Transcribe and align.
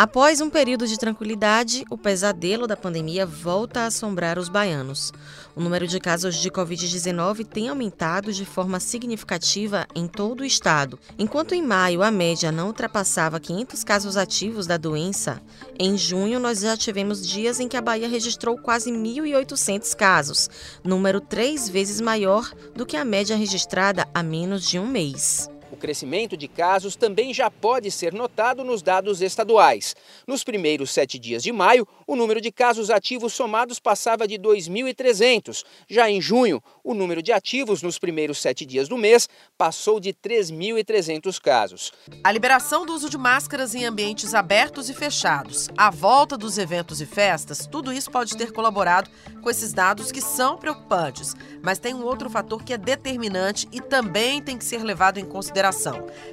Após 0.00 0.40
um 0.40 0.48
período 0.48 0.86
de 0.86 0.98
tranquilidade, 0.98 1.84
o 1.90 1.98
pesadelo 1.98 2.66
da 2.66 2.74
pandemia 2.74 3.26
volta 3.26 3.80
a 3.80 3.86
assombrar 3.88 4.38
os 4.38 4.48
baianos. 4.48 5.12
O 5.54 5.60
número 5.60 5.86
de 5.86 6.00
casos 6.00 6.36
de 6.36 6.50
Covid-19 6.50 7.44
tem 7.44 7.68
aumentado 7.68 8.32
de 8.32 8.46
forma 8.46 8.80
significativa 8.80 9.86
em 9.94 10.06
todo 10.06 10.40
o 10.40 10.44
estado. 10.46 10.98
Enquanto 11.18 11.54
em 11.54 11.60
maio 11.62 12.02
a 12.02 12.10
média 12.10 12.50
não 12.50 12.68
ultrapassava 12.68 13.38
500 13.38 13.84
casos 13.84 14.16
ativos 14.16 14.66
da 14.66 14.78
doença, 14.78 15.38
em 15.78 15.98
junho 15.98 16.40
nós 16.40 16.60
já 16.60 16.78
tivemos 16.78 17.28
dias 17.28 17.60
em 17.60 17.68
que 17.68 17.76
a 17.76 17.82
Bahia 17.82 18.08
registrou 18.08 18.56
quase 18.56 18.90
1.800 18.90 19.94
casos, 19.94 20.48
número 20.82 21.20
três 21.20 21.68
vezes 21.68 22.00
maior 22.00 22.50
do 22.74 22.86
que 22.86 22.96
a 22.96 23.04
média 23.04 23.36
registrada 23.36 24.08
há 24.14 24.22
menos 24.22 24.66
de 24.66 24.78
um 24.78 24.86
mês 24.86 25.46
crescimento 25.80 26.36
de 26.36 26.46
casos 26.46 26.94
também 26.94 27.32
já 27.32 27.50
pode 27.50 27.90
ser 27.90 28.12
notado 28.12 28.62
nos 28.62 28.82
dados 28.82 29.22
estaduais. 29.22 29.96
Nos 30.26 30.44
primeiros 30.44 30.90
sete 30.90 31.18
dias 31.18 31.42
de 31.42 31.50
maio, 31.50 31.88
o 32.06 32.14
número 32.14 32.40
de 32.40 32.52
casos 32.52 32.90
ativos 32.90 33.32
somados 33.32 33.80
passava 33.80 34.28
de 34.28 34.38
2.300. 34.38 35.64
Já 35.88 36.08
em 36.08 36.20
junho, 36.20 36.62
o 36.84 36.92
número 36.92 37.22
de 37.22 37.32
ativos 37.32 37.82
nos 37.82 37.98
primeiros 37.98 38.38
sete 38.38 38.66
dias 38.66 38.88
do 38.88 38.98
mês 38.98 39.28
passou 39.56 39.98
de 39.98 40.12
3.300 40.12 41.40
casos. 41.40 41.92
A 42.22 42.30
liberação 42.30 42.84
do 42.84 42.92
uso 42.92 43.08
de 43.08 43.16
máscaras 43.16 43.74
em 43.74 43.84
ambientes 43.84 44.34
abertos 44.34 44.90
e 44.90 44.94
fechados, 44.94 45.68
a 45.76 45.90
volta 45.90 46.36
dos 46.36 46.58
eventos 46.58 47.00
e 47.00 47.06
festas, 47.06 47.66
tudo 47.66 47.92
isso 47.92 48.10
pode 48.10 48.36
ter 48.36 48.52
colaborado 48.52 49.10
com 49.42 49.48
esses 49.48 49.72
dados 49.72 50.12
que 50.12 50.20
são 50.20 50.58
preocupantes. 50.58 51.34
Mas 51.62 51.78
tem 51.78 51.94
um 51.94 52.04
outro 52.04 52.28
fator 52.28 52.62
que 52.62 52.74
é 52.74 52.78
determinante 52.78 53.66
e 53.72 53.80
também 53.80 54.42
tem 54.42 54.58
que 54.58 54.64
ser 54.64 54.82
levado 54.82 55.18
em 55.18 55.24
consideração 55.24 55.69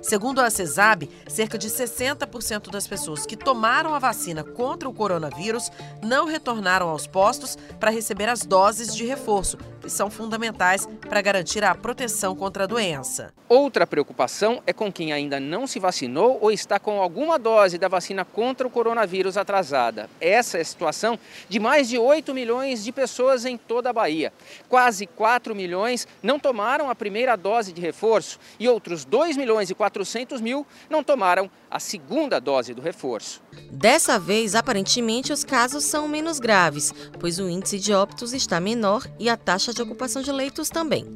Segundo 0.02 0.40
a 0.40 0.50
CESAB, 0.50 1.10
cerca 1.28 1.58
de 1.58 1.70
60% 1.70 2.70
das 2.70 2.88
pessoas 2.88 3.26
que 3.26 3.38
tomaram 3.38 3.94
a 3.94 4.00
vacina 4.00 4.44
contra 4.44 4.88
o 4.88 4.94
coronavírus 4.94 5.72
não 6.04 6.26
retornaram 6.26 6.90
aos 6.90 7.08
postos 7.08 7.58
para 7.80 7.92
receber 7.92 8.30
as 8.30 8.46
doses 8.46 8.96
de 8.96 9.06
reforço, 9.06 9.58
são 9.90 10.10
fundamentais 10.10 10.88
para 11.08 11.22
garantir 11.22 11.64
a 11.64 11.76
proteção 11.76 12.36
contra 12.36 12.64
a 12.64 12.68
doença. 12.68 13.34
Outra 13.48 13.86
preocupação 13.86 14.62
é 14.66 14.74
com 14.74 14.92
quem 14.92 15.14
ainda 15.14 15.40
não 15.40 15.68
se 15.68 15.80
vacinou 15.80 16.40
ou 16.42 16.52
está 16.52 16.80
com 16.80 17.02
alguma 17.02 17.38
dose 17.38 17.78
da 17.78 17.88
vacina 17.88 18.26
contra 18.26 18.68
o 18.68 18.72
coronavírus 18.72 19.38
atrasada. 19.38 20.10
Essa 20.20 20.58
é 20.58 20.62
a 20.62 20.66
situação 20.66 21.20
de 21.48 21.60
mais 21.60 21.88
de 21.88 21.98
8 21.98 22.34
milhões 22.34 22.84
de 22.84 22.92
pessoas 22.92 23.46
em 23.46 23.56
toda 23.56 23.90
a 23.92 23.94
Bahia. 23.94 24.34
Quase 24.68 25.06
4 25.06 25.56
milhões 25.56 26.08
não 26.24 26.40
tomaram 26.40 26.90
a 26.90 26.96
primeira 26.96 27.36
dose 27.36 27.72
de 27.72 27.80
reforço 27.80 28.40
e 28.60 28.68
outros 28.68 29.06
2 29.06 29.28
2 29.28 29.36
milhões 29.36 29.70
e 29.70 29.76
400 29.76 30.40
mil 30.40 30.66
não 30.90 31.04
tomaram 31.04 31.50
a 31.70 31.80
segunda 31.80 32.40
dose 32.40 32.74
do 32.74 32.82
reforço. 32.82 33.42
Dessa 33.70 34.18
vez, 34.18 34.56
aparentemente, 34.56 35.34
os 35.34 35.44
casos 35.44 35.84
são 35.84 36.08
menos 36.08 36.40
graves, 36.40 36.94
pois 37.20 37.40
o 37.40 37.50
índice 37.50 37.78
de 37.80 37.94
óbitos 37.94 38.32
está 38.34 38.60
menor 38.60 39.06
e 39.20 39.30
a 39.30 39.36
taxa 39.36 39.74
de 39.74 39.77
ocupação 39.82 40.22
de 40.22 40.32
leitos 40.32 40.70
também. 40.70 41.14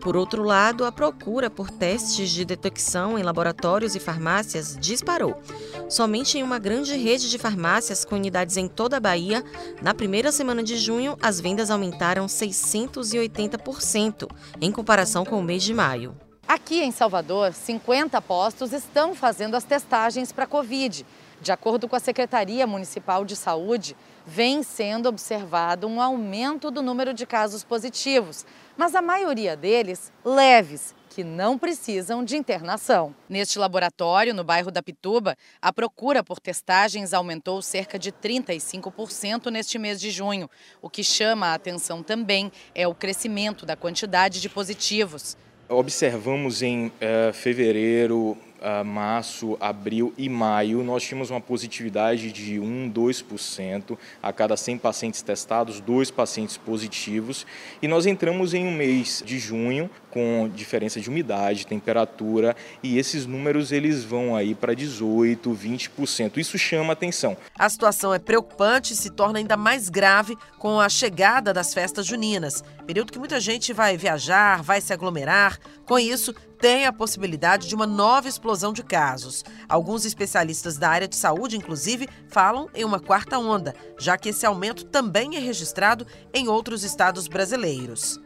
Por 0.00 0.16
outro 0.16 0.42
lado, 0.42 0.84
a 0.84 0.92
procura 0.92 1.48
por 1.48 1.70
testes 1.70 2.30
de 2.30 2.44
detecção 2.44 3.18
em 3.18 3.22
laboratórios 3.22 3.94
e 3.94 4.00
farmácias 4.00 4.76
disparou. 4.80 5.40
Somente 5.88 6.38
em 6.38 6.42
uma 6.42 6.58
grande 6.58 6.96
rede 6.96 7.30
de 7.30 7.38
farmácias 7.38 8.04
com 8.04 8.16
unidades 8.16 8.56
em 8.56 8.66
toda 8.66 8.96
a 8.96 9.00
Bahia, 9.00 9.44
na 9.80 9.94
primeira 9.94 10.32
semana 10.32 10.62
de 10.62 10.76
junho, 10.76 11.16
as 11.22 11.40
vendas 11.40 11.70
aumentaram 11.70 12.26
680% 12.26 14.28
em 14.60 14.72
comparação 14.72 15.24
com 15.24 15.38
o 15.38 15.42
mês 15.42 15.62
de 15.62 15.72
maio. 15.72 16.16
Aqui 16.48 16.82
em 16.82 16.90
Salvador, 16.90 17.52
50 17.52 18.20
postos 18.20 18.72
estão 18.72 19.14
fazendo 19.14 19.54
as 19.54 19.64
testagens 19.64 20.32
para 20.32 20.46
Covid. 20.46 21.06
De 21.40 21.50
acordo 21.50 21.88
com 21.88 21.96
a 21.96 22.00
Secretaria 22.00 22.66
Municipal 22.66 23.24
de 23.24 23.34
Saúde, 23.34 23.96
vem 24.26 24.62
sendo 24.62 25.08
observado 25.08 25.86
um 25.86 26.00
aumento 26.00 26.70
do 26.70 26.82
número 26.82 27.12
de 27.12 27.26
casos 27.26 27.64
positivos, 27.64 28.46
mas 28.76 28.94
a 28.94 29.02
maioria 29.02 29.56
deles 29.56 30.12
leves, 30.24 30.94
que 31.10 31.22
não 31.22 31.58
precisam 31.58 32.24
de 32.24 32.36
internação. 32.36 33.14
Neste 33.28 33.58
laboratório, 33.58 34.32
no 34.32 34.42
bairro 34.42 34.70
da 34.70 34.82
Pituba, 34.82 35.36
a 35.60 35.72
procura 35.72 36.24
por 36.24 36.40
testagens 36.40 37.12
aumentou 37.12 37.60
cerca 37.60 37.98
de 37.98 38.10
35% 38.10 39.50
neste 39.50 39.78
mês 39.78 40.00
de 40.00 40.10
junho. 40.10 40.48
O 40.80 40.88
que 40.88 41.04
chama 41.04 41.48
a 41.48 41.54
atenção 41.54 42.02
também 42.02 42.50
é 42.74 42.88
o 42.88 42.94
crescimento 42.94 43.66
da 43.66 43.76
quantidade 43.76 44.40
de 44.40 44.48
positivos 44.48 45.36
observamos 45.68 46.62
em 46.62 46.88
uh, 46.88 47.32
fevereiro, 47.32 48.36
março, 48.84 49.56
abril 49.60 50.12
e 50.16 50.28
maio, 50.28 50.82
nós 50.82 51.02
tínhamos 51.02 51.30
uma 51.30 51.40
positividade 51.40 52.30
de 52.32 52.58
1, 52.58 52.90
2%. 52.92 53.98
A 54.22 54.32
cada 54.32 54.56
100 54.56 54.78
pacientes 54.78 55.22
testados, 55.22 55.80
dois 55.80 56.10
pacientes 56.10 56.56
positivos. 56.56 57.46
E 57.80 57.88
nós 57.88 58.06
entramos 58.06 58.54
em 58.54 58.66
um 58.66 58.72
mês 58.72 59.22
de 59.24 59.38
junho 59.38 59.90
com 60.10 60.50
diferença 60.54 61.00
de 61.00 61.08
umidade, 61.08 61.66
temperatura, 61.66 62.54
e 62.82 62.98
esses 62.98 63.24
números 63.24 63.72
eles 63.72 64.04
vão 64.04 64.36
aí 64.36 64.54
para 64.54 64.74
18, 64.74 65.50
20%. 65.50 66.36
Isso 66.36 66.58
chama 66.58 66.92
atenção. 66.92 67.34
A 67.58 67.68
situação 67.68 68.12
é 68.12 68.18
preocupante 68.18 68.92
e 68.92 68.96
se 68.96 69.10
torna 69.10 69.38
ainda 69.38 69.56
mais 69.56 69.88
grave 69.88 70.36
com 70.58 70.78
a 70.78 70.88
chegada 70.88 71.52
das 71.52 71.72
festas 71.72 72.04
juninas, 72.06 72.62
período 72.86 73.10
que 73.10 73.18
muita 73.18 73.40
gente 73.40 73.72
vai 73.72 73.96
viajar, 73.96 74.62
vai 74.62 74.80
se 74.80 74.92
aglomerar. 74.92 75.58
Com 75.86 75.98
isso, 75.98 76.34
tem 76.62 76.86
a 76.86 76.92
possibilidade 76.92 77.66
de 77.66 77.74
uma 77.74 77.88
nova 77.88 78.28
explosão 78.28 78.72
de 78.72 78.84
casos. 78.84 79.44
Alguns 79.68 80.04
especialistas 80.04 80.78
da 80.78 80.88
área 80.88 81.08
de 81.08 81.16
saúde, 81.16 81.56
inclusive, 81.56 82.08
falam 82.28 82.70
em 82.72 82.84
uma 82.84 83.00
quarta 83.00 83.36
onda, 83.36 83.74
já 83.98 84.16
que 84.16 84.28
esse 84.28 84.46
aumento 84.46 84.84
também 84.84 85.34
é 85.34 85.40
registrado 85.40 86.06
em 86.32 86.46
outros 86.46 86.84
estados 86.84 87.26
brasileiros. 87.26 88.20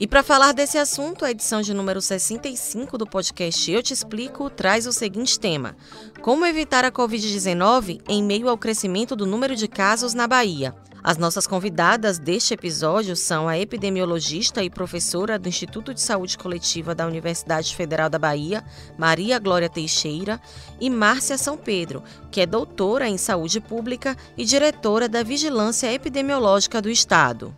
E 0.00 0.06
para 0.06 0.22
falar 0.22 0.52
desse 0.52 0.78
assunto, 0.78 1.26
a 1.26 1.30
edição 1.30 1.60
de 1.60 1.74
número 1.74 2.00
65 2.00 2.96
do 2.96 3.06
podcast 3.06 3.70
Eu 3.70 3.82
Te 3.82 3.92
Explico 3.92 4.48
traz 4.48 4.86
o 4.86 4.92
seguinte 4.92 5.38
tema: 5.38 5.76
Como 6.22 6.46
evitar 6.46 6.86
a 6.86 6.90
Covid-19 6.90 8.00
em 8.08 8.24
meio 8.24 8.48
ao 8.48 8.56
crescimento 8.56 9.14
do 9.14 9.26
número 9.26 9.54
de 9.54 9.68
casos 9.68 10.14
na 10.14 10.26
Bahia. 10.26 10.74
As 11.06 11.18
nossas 11.18 11.46
convidadas 11.46 12.18
deste 12.18 12.54
episódio 12.54 13.14
são 13.14 13.46
a 13.46 13.58
epidemiologista 13.58 14.64
e 14.64 14.70
professora 14.70 15.38
do 15.38 15.50
Instituto 15.50 15.92
de 15.92 16.00
Saúde 16.00 16.38
Coletiva 16.38 16.94
da 16.94 17.06
Universidade 17.06 17.76
Federal 17.76 18.08
da 18.08 18.18
Bahia, 18.18 18.64
Maria 18.96 19.38
Glória 19.38 19.68
Teixeira, 19.68 20.40
e 20.80 20.88
Márcia 20.88 21.36
São 21.36 21.58
Pedro, 21.58 22.02
que 22.30 22.40
é 22.40 22.46
doutora 22.46 23.06
em 23.06 23.18
saúde 23.18 23.60
pública 23.60 24.16
e 24.34 24.46
diretora 24.46 25.06
da 25.06 25.22
Vigilância 25.22 25.92
Epidemiológica 25.92 26.80
do 26.80 26.88
Estado. 26.88 27.54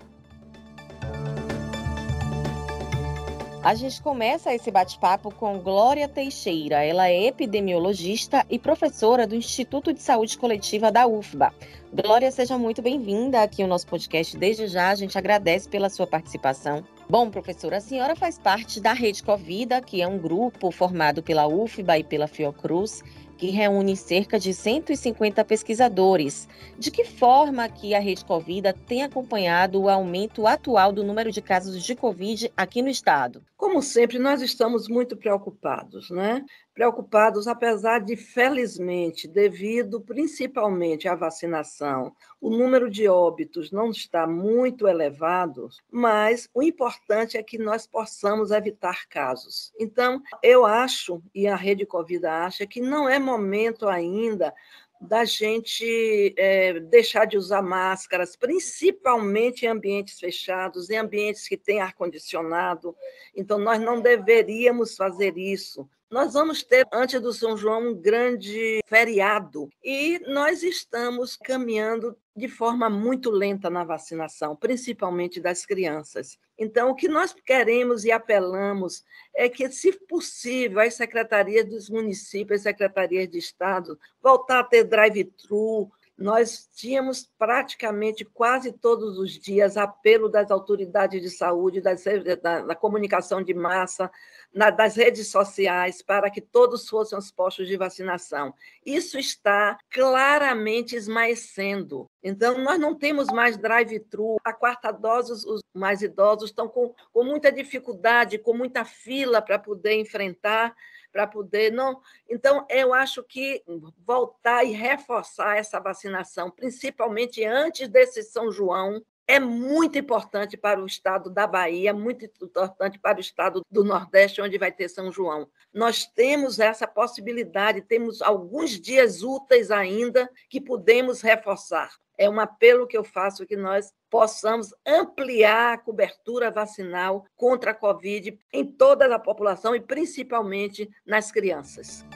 A 3.67 3.75
gente 3.75 4.01
começa 4.01 4.55
esse 4.55 4.71
bate-papo 4.71 5.35
com 5.35 5.59
Glória 5.59 6.07
Teixeira. 6.07 6.85
Ela 6.85 7.09
é 7.09 7.27
epidemiologista 7.27 8.47
e 8.49 8.61
professora 8.61 9.27
do 9.27 9.35
Instituto 9.35 9.93
de 9.93 10.01
Saúde 10.01 10.39
Coletiva 10.39 10.93
da 10.93 11.05
UFBA. 11.05 11.53
Glória, 11.93 12.31
seja 12.31 12.57
muito 12.57 12.81
bem-vinda 12.81 13.43
aqui 13.43 13.63
ao 13.63 13.69
nosso 13.69 13.89
podcast. 13.89 14.37
Desde 14.37 14.69
já, 14.69 14.91
a 14.91 14.95
gente 14.95 15.19
agradece 15.19 15.69
pela 15.69 15.91
sua 15.91 16.07
participação. 16.07 16.85
Bom, 17.11 17.29
professora, 17.29 17.79
a 17.79 17.81
senhora 17.81 18.15
faz 18.15 18.39
parte 18.39 18.81
da 18.81 18.93
Rede 18.93 19.25
Covida, 19.25 19.81
que 19.81 20.01
é 20.01 20.07
um 20.07 20.19
grupo 20.19 20.71
formado 20.71 21.21
pela 21.21 21.49
UFBA 21.49 21.99
e 21.99 22.05
pela 22.05 22.29
Fiocruz, 22.29 23.03
que 23.37 23.51
reúne 23.51 23.97
cerca 23.97 24.39
de 24.39 24.53
150 24.53 25.45
pesquisadores. 25.45 26.49
De 26.79 26.91
que 26.91 27.05
forma 27.05 27.69
que 27.69 27.95
a 27.95 28.01
Rede 28.01 28.25
Covida 28.25 28.73
tem 28.73 29.03
acompanhado 29.03 29.83
o 29.83 29.89
aumento 29.89 30.47
atual 30.47 30.93
do 30.93 31.05
número 31.05 31.31
de 31.31 31.43
casos 31.43 31.83
de 31.83 31.95
Covid 31.95 32.51
aqui 32.57 32.83
no 32.83 32.89
estado? 32.89 33.43
Como 33.67 33.83
sempre, 33.83 34.21
nós 34.21 34.43
estamos 34.43 34.87
muito 34.87 35.17
preocupados, 35.17 36.09
né? 36.09 36.45
Preocupados, 36.73 37.49
apesar 37.49 37.99
de, 37.99 38.15
felizmente, 38.15 39.27
devido 39.27 40.01
principalmente 40.01 41.09
à 41.09 41.17
vacinação, 41.17 42.15
o 42.41 42.49
número 42.49 42.89
de 42.89 43.09
óbitos 43.09 43.73
não 43.73 43.91
está 43.91 44.25
muito 44.25 44.87
elevado, 44.87 45.69
mas 45.91 46.49
o 46.55 46.63
importante 46.63 47.37
é 47.37 47.43
que 47.43 47.59
nós 47.59 47.89
possamos 47.89 48.53
evitar 48.53 49.09
casos. 49.09 49.73
Então, 49.81 50.23
eu 50.41 50.65
acho, 50.65 51.21
e 51.35 51.49
a 51.49 51.57
Rede 51.57 51.85
Covid 51.85 52.25
acha, 52.25 52.69
que 52.69 52.81
não 52.81 53.09
é 53.09 53.19
momento 53.19 53.89
ainda 53.89 54.55
da 55.01 55.25
gente 55.25 56.35
é, 56.37 56.81
deixar 56.81 57.27
de 57.27 57.37
usar 57.37 57.63
máscaras, 57.63 58.37
principalmente 58.37 59.65
em 59.65 59.69
ambientes 59.69 60.19
fechados, 60.19 60.91
em 60.91 60.97
ambientes 60.97 61.47
que 61.49 61.57
têm 61.57 61.81
ar-condicionado. 61.81 62.97
Então, 63.35 63.59
nós 63.59 63.81
não 63.81 64.01
deveríamos 64.01 64.97
fazer 64.97 65.37
isso. 65.37 65.89
Nós 66.09 66.35
vamos 66.35 66.63
ter, 66.63 66.87
antes 66.93 67.21
do 67.21 67.33
São 67.33 67.57
João, 67.57 67.91
um 67.91 67.95
grande 67.95 68.81
feriado 68.87 69.69
e 69.83 70.21
nós 70.29 70.63
estamos 70.63 71.37
caminhando 71.37 72.17
de 72.35 72.47
forma 72.47 72.89
muito 72.89 73.29
lenta 73.29 73.69
na 73.69 73.83
vacinação, 73.83 74.55
principalmente 74.55 75.41
das 75.41 75.67
crianças. 75.67 76.39
Então, 76.57 76.91
o 76.91 76.95
que 76.95 77.09
nós 77.09 77.35
queremos 77.35 78.05
e 78.05 78.13
apelamos 78.13 79.05
é 79.35 79.49
que, 79.49 79.69
se 79.69 79.93
possível, 80.07 80.79
as 80.79 80.95
secretarias 80.95 81.69
dos 81.69 81.91
municípios, 81.91 82.61
as 82.61 82.63
secretarias 82.63 83.29
de 83.29 83.39
Estado, 83.39 83.99
voltar 84.23 84.61
a 84.61 84.65
ter 84.65 84.85
drive-thru, 84.85 85.91
nós 86.17 86.69
tínhamos 86.75 87.29
praticamente 87.37 88.25
quase 88.25 88.73
todos 88.73 89.19
os 89.19 89.33
dias 89.33 89.77
apelo 89.77 90.31
das 90.31 90.51
autoridades 90.51 91.21
de 91.21 91.29
saúde, 91.29 91.81
das, 91.81 92.05
da, 92.43 92.63
da 92.63 92.75
comunicação 92.75 93.43
de 93.43 93.53
massa, 93.53 94.11
na, 94.57 94.71
das 94.71 94.97
redes 94.97 95.29
sociais, 95.29 96.01
para 96.01 96.31
que 96.31 96.41
todos 96.41 96.89
fossem 96.89 97.19
os 97.19 97.31
postos 97.31 97.69
de 97.69 97.77
vacinação. 97.77 98.55
Isso 98.85 99.19
está 99.19 99.77
claramente 99.91 100.97
esmaecendo. 100.97 102.07
Então, 102.23 102.57
nós 102.57 102.81
não 102.81 102.95
temos 102.95 103.27
mais 103.27 103.59
drive-thru. 103.59 104.39
A 104.43 104.55
quarta 104.55 104.91
dose, 104.91 105.33
os 105.33 105.61
mais 105.75 106.01
idosos 106.01 106.49
estão 106.49 106.69
com, 106.69 106.95
com 107.13 107.23
muita 107.23 107.53
dificuldade, 107.53 108.39
com 108.39 108.55
muita 108.55 108.83
fila 108.83 109.43
para 109.43 109.59
poder 109.59 109.93
enfrentar 110.01 110.75
para 111.13 111.27
poder 111.27 111.73
não. 111.73 111.99
Então, 112.29 112.67
eu 112.69 112.93
acho 112.93 113.23
que 113.23 113.63
voltar 114.05 114.65
e 114.65 114.73
reforçar 114.73 115.57
essa 115.57 115.81
vacinação, 115.81 116.51
principalmente 116.51 117.43
antes 117.43 117.89
desse 117.89 118.23
São 118.23 118.53
João, 118.53 119.03
é 119.29 119.41
muito 119.41 119.99
importante 119.99 120.57
para 120.57 120.81
o 120.81 120.87
estado 120.87 121.29
da 121.29 121.47
Bahia, 121.47 121.93
muito 121.93 122.25
importante 122.25 122.99
para 122.99 123.19
o 123.19 123.21
estado 123.21 123.63
do 123.71 123.83
Nordeste, 123.83 124.41
onde 124.41 124.57
vai 124.57 124.71
ter 124.71 124.89
São 124.89 125.11
João. 125.11 125.49
Nós 125.75 126.07
temos 126.07 126.61
essa 126.61 126.87
possibilidade, 126.87 127.83
temos 127.83 128.23
alguns 128.23 128.81
dias 128.81 129.23
úteis 129.23 129.71
ainda 129.71 130.31
que 130.49 130.61
podemos 130.61 131.21
reforçar. 131.23 131.91
É 132.17 132.31
um 132.31 132.41
apelo 132.41 132.87
que 132.87 132.97
eu 132.97 133.05
faço 133.05 133.45
que 133.45 133.57
nós 133.57 133.93
possamos 134.09 134.73
ampliar 134.87 135.75
a 135.75 135.79
cobertura 135.79 136.51
vacinal 136.51 137.27
contra 137.37 137.73
a 137.73 137.75
Covid 137.75 138.39
em 138.53 138.65
toda 138.65 139.13
a 139.13 139.19
população 139.19 139.75
e 139.75 139.81
principalmente 139.81 140.89
nas 141.05 141.31
crianças. 141.33 142.07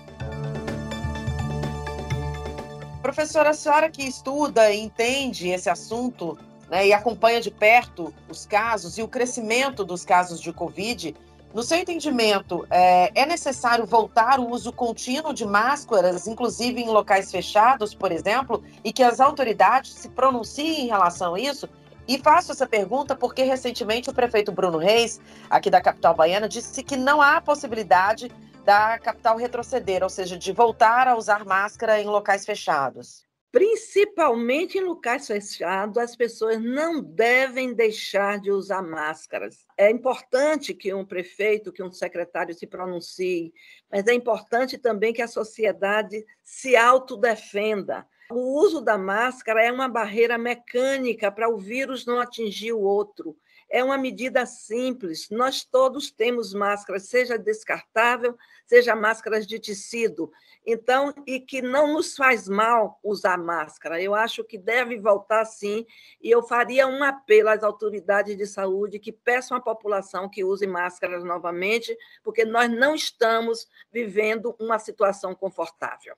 Professora, 3.03 3.51
a 3.51 3.55
senhora 3.55 3.91
que 3.91 4.07
estuda 4.07 4.71
e 4.71 4.79
entende 4.79 5.49
esse 5.49 5.69
assunto 5.69 6.39
né, 6.71 6.87
e 6.87 6.93
acompanha 6.93 7.41
de 7.41 7.51
perto 7.51 8.15
os 8.29 8.47
casos 8.47 8.97
e 8.97 9.03
o 9.03 9.09
crescimento 9.09 9.85
dos 9.85 10.05
casos 10.05 10.41
de 10.41 10.53
Covid, 10.53 11.15
no 11.53 11.65
seu 11.65 11.79
entendimento, 11.79 12.65
é, 12.71 13.11
é, 13.13 13.27
necessário 13.27 13.85
voltar 13.85 14.39
o 14.39 14.49
uso 14.49 14.73
contínuo 14.73 15.35
de 15.35 15.45
máscaras, 15.45 16.29
inclusive 16.29 16.81
em 16.81 16.89
locais 16.89 17.29
fechados, 17.29 17.93
por 17.93 18.13
exemplo, 18.13 18.63
e 18.85 18.93
que 18.93 19.03
as 19.03 19.19
autoridades 19.19 19.93
se 19.93 20.09
pronunciem 20.11 20.85
em 20.85 20.87
relação 20.87 21.35
a 21.35 21.41
isso? 21.41 21.69
E 22.07 22.19
faço 22.19 22.53
essa 22.53 22.69
pergunta 22.69 23.17
porque 23.17 23.43
recentemente 23.43 24.09
o 24.09 24.15
prefeito 24.15 24.53
Bruno 24.53 24.79
Reis, 24.79 25.21
aqui 25.51 25.71
da 25.71 25.81
capital 25.81 26.15
baiana, 26.15 26.49
disse 26.49 26.85
que 26.85 26.97
não 26.97 27.21
há 27.21 27.41
possibilidade 27.41 28.31
da 28.65 28.97
capital 29.01 29.37
retroceder, 29.37 30.05
ou 30.05 30.09
seja, 30.09 30.39
de 30.39 30.53
voltar 30.53 31.09
a 31.09 31.17
usar 31.17 31.45
máscara 31.45 32.01
em 32.01 32.07
locais 32.07 32.47
fechados 32.47 33.29
principalmente 33.53 34.79
em 34.79 34.85
locais 34.85 35.27
fechados, 35.27 35.99
as 35.99 36.15
pessoas 36.15 36.61
não 36.61 37.03
devem 37.03 37.75
deixar 37.75 38.41
de 38.41 38.51
usar 38.51 38.83
máscaras. 38.83 39.67
É 39.77 39.91
importante 39.91 40.73
que 40.73 40.95
um 40.95 41.05
prefeito, 41.05 41.73
que 41.73 41.83
um 41.83 41.91
secretário 41.91 42.55
se 42.55 42.67
pronuncie, 42.67 43.53
mas 43.91 44.07
é 44.07 44.15
importante 44.15 44.79
também 44.79 45.13
que 45.13 45.23
a 45.23 45.29
sociedade 45.29 46.25
se 46.45 46.77
autodefenda. 46.77 48.07
O 48.31 48.61
uso 48.61 48.81
da 48.81 48.97
máscara 48.97 49.65
é 49.65 49.73
uma 49.73 49.89
barreira 49.89 50.39
mecânica 50.39 51.33
para 51.33 51.49
o 51.49 51.59
vírus 51.59 52.07
não 52.07 52.21
atingir 52.21 52.73
o 52.73 52.81
outro. 52.81 53.37
É 53.71 53.85
uma 53.85 53.97
medida 53.97 54.45
simples. 54.45 55.31
Nós 55.31 55.65
todos 55.65 56.11
temos 56.11 56.53
máscaras, 56.53 57.05
seja 57.05 57.39
descartável, 57.39 58.37
seja 58.67 58.97
máscaras 58.97 59.47
de 59.47 59.61
tecido. 59.61 60.33
Então, 60.67 61.15
e 61.25 61.39
que 61.39 61.63
não 61.63 61.93
nos 61.93 62.17
faz 62.17 62.49
mal 62.49 62.99
usar 63.03 63.39
máscara. 63.39 64.03
Eu 64.03 64.13
acho 64.15 64.43
que 64.43 64.59
deve 64.59 64.99
voltar 64.99 65.45
sim, 65.45 65.87
e 66.21 66.29
eu 66.29 66.43
faria 66.43 66.89
um 66.89 67.05
apelo 67.05 67.49
às 67.49 67.63
autoridades 67.63 68.37
de 68.37 68.47
saúde 68.47 68.99
que 68.99 69.13
peçam 69.13 69.57
à 69.57 69.61
população 69.61 70.29
que 70.29 70.43
use 70.43 70.67
máscaras 70.67 71.23
novamente, 71.23 71.97
porque 72.25 72.45
nós 72.45 72.69
não 72.69 72.95
estamos 72.95 73.69
vivendo 73.93 74.55
uma 74.59 74.79
situação 74.81 75.35
confortável. 75.35 76.17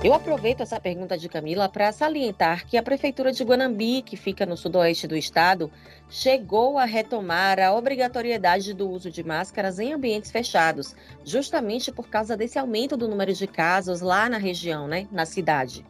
Eu 0.00 0.14
aproveito 0.14 0.60
essa 0.60 0.78
pergunta 0.78 1.18
de 1.18 1.28
Camila 1.28 1.68
para 1.68 1.90
salientar 1.90 2.64
que 2.64 2.76
a 2.76 2.82
Prefeitura 2.82 3.32
de 3.32 3.42
Guanambi, 3.42 4.00
que 4.00 4.16
fica 4.16 4.46
no 4.46 4.56
sudoeste 4.56 5.08
do 5.08 5.16
estado, 5.16 5.72
chegou 6.08 6.78
a 6.78 6.84
retomar 6.84 7.58
a 7.58 7.74
obrigatoriedade 7.74 8.72
do 8.72 8.88
uso 8.88 9.10
de 9.10 9.24
máscaras 9.24 9.80
em 9.80 9.92
ambientes 9.92 10.30
fechados, 10.30 10.94
justamente 11.24 11.90
por 11.90 12.08
causa 12.08 12.36
desse 12.36 12.60
aumento 12.60 12.96
do 12.96 13.08
número 13.08 13.32
de 13.32 13.48
casos 13.48 14.00
lá 14.00 14.28
na 14.28 14.38
região, 14.38 14.86
né, 14.86 15.08
na 15.10 15.26
cidade. 15.26 15.84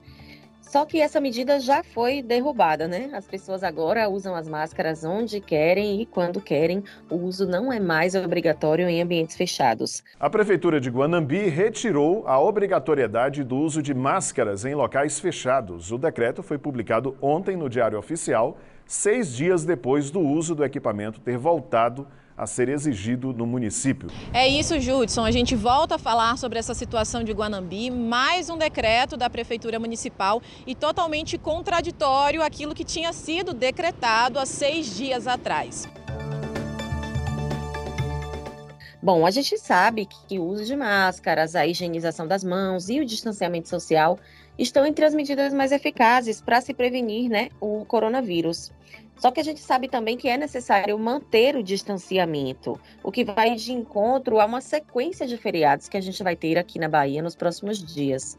Só 0.68 0.84
que 0.84 1.00
essa 1.00 1.18
medida 1.18 1.58
já 1.58 1.82
foi 1.82 2.20
derrubada, 2.20 2.86
né? 2.86 3.08
As 3.14 3.26
pessoas 3.26 3.62
agora 3.62 4.06
usam 4.06 4.34
as 4.34 4.46
máscaras 4.46 5.02
onde 5.02 5.40
querem 5.40 6.02
e 6.02 6.04
quando 6.04 6.42
querem. 6.42 6.84
O 7.10 7.16
uso 7.16 7.46
não 7.46 7.72
é 7.72 7.80
mais 7.80 8.14
obrigatório 8.14 8.86
em 8.86 9.00
ambientes 9.00 9.34
fechados. 9.34 10.04
A 10.20 10.28
Prefeitura 10.28 10.78
de 10.78 10.90
Guanambi 10.90 11.48
retirou 11.48 12.28
a 12.28 12.38
obrigatoriedade 12.38 13.42
do 13.42 13.56
uso 13.56 13.80
de 13.80 13.94
máscaras 13.94 14.66
em 14.66 14.74
locais 14.74 15.18
fechados. 15.18 15.90
O 15.90 15.96
decreto 15.96 16.42
foi 16.42 16.58
publicado 16.58 17.16
ontem 17.22 17.56
no 17.56 17.70
Diário 17.70 17.98
Oficial, 17.98 18.58
seis 18.84 19.34
dias 19.34 19.64
depois 19.64 20.10
do 20.10 20.20
uso 20.20 20.54
do 20.54 20.62
equipamento 20.62 21.18
ter 21.18 21.38
voltado 21.38 22.06
a 22.38 22.46
ser 22.46 22.68
exigido 22.68 23.32
no 23.32 23.44
município. 23.44 24.08
É 24.32 24.46
isso, 24.46 24.78
Judson. 24.78 25.24
A 25.24 25.32
gente 25.32 25.56
volta 25.56 25.96
a 25.96 25.98
falar 25.98 26.38
sobre 26.38 26.56
essa 26.58 26.72
situação 26.72 27.24
de 27.24 27.32
Guanambi, 27.32 27.90
mais 27.90 28.48
um 28.48 28.56
decreto 28.56 29.16
da 29.16 29.28
Prefeitura 29.28 29.80
Municipal 29.80 30.40
e 30.64 30.74
totalmente 30.74 31.36
contraditório 31.36 32.40
aquilo 32.40 32.74
que 32.74 32.84
tinha 32.84 33.12
sido 33.12 33.52
decretado 33.52 34.38
há 34.38 34.46
seis 34.46 34.96
dias 34.96 35.26
atrás. 35.26 35.88
Bom, 39.00 39.24
a 39.24 39.30
gente 39.30 39.56
sabe 39.58 40.06
que 40.06 40.38
o 40.38 40.44
uso 40.44 40.64
de 40.64 40.76
máscaras, 40.76 41.54
a 41.54 41.66
higienização 41.66 42.26
das 42.26 42.44
mãos 42.44 42.88
e 42.88 43.00
o 43.00 43.06
distanciamento 43.06 43.68
social 43.68 44.18
estão 44.58 44.84
entre 44.84 45.04
as 45.04 45.14
medidas 45.14 45.54
mais 45.54 45.72
eficazes 45.72 46.40
para 46.40 46.60
se 46.60 46.74
prevenir 46.74 47.30
né, 47.30 47.50
o 47.60 47.84
coronavírus. 47.84 48.72
Só 49.16 49.30
que 49.30 49.40
a 49.40 49.44
gente 49.44 49.60
sabe 49.60 49.88
também 49.88 50.16
que 50.16 50.28
é 50.28 50.36
necessário 50.36 50.96
manter 50.98 51.56
o 51.56 51.62
distanciamento, 51.62 52.80
o 53.02 53.10
que 53.10 53.24
vai 53.24 53.54
de 53.54 53.72
encontro 53.72 54.40
a 54.40 54.46
uma 54.46 54.60
sequência 54.60 55.26
de 55.26 55.36
feriados 55.36 55.88
que 55.88 55.96
a 55.96 56.00
gente 56.00 56.22
vai 56.22 56.36
ter 56.36 56.56
aqui 56.56 56.78
na 56.78 56.88
Bahia 56.88 57.20
nos 57.20 57.34
próximos 57.34 57.82
dias. 57.82 58.38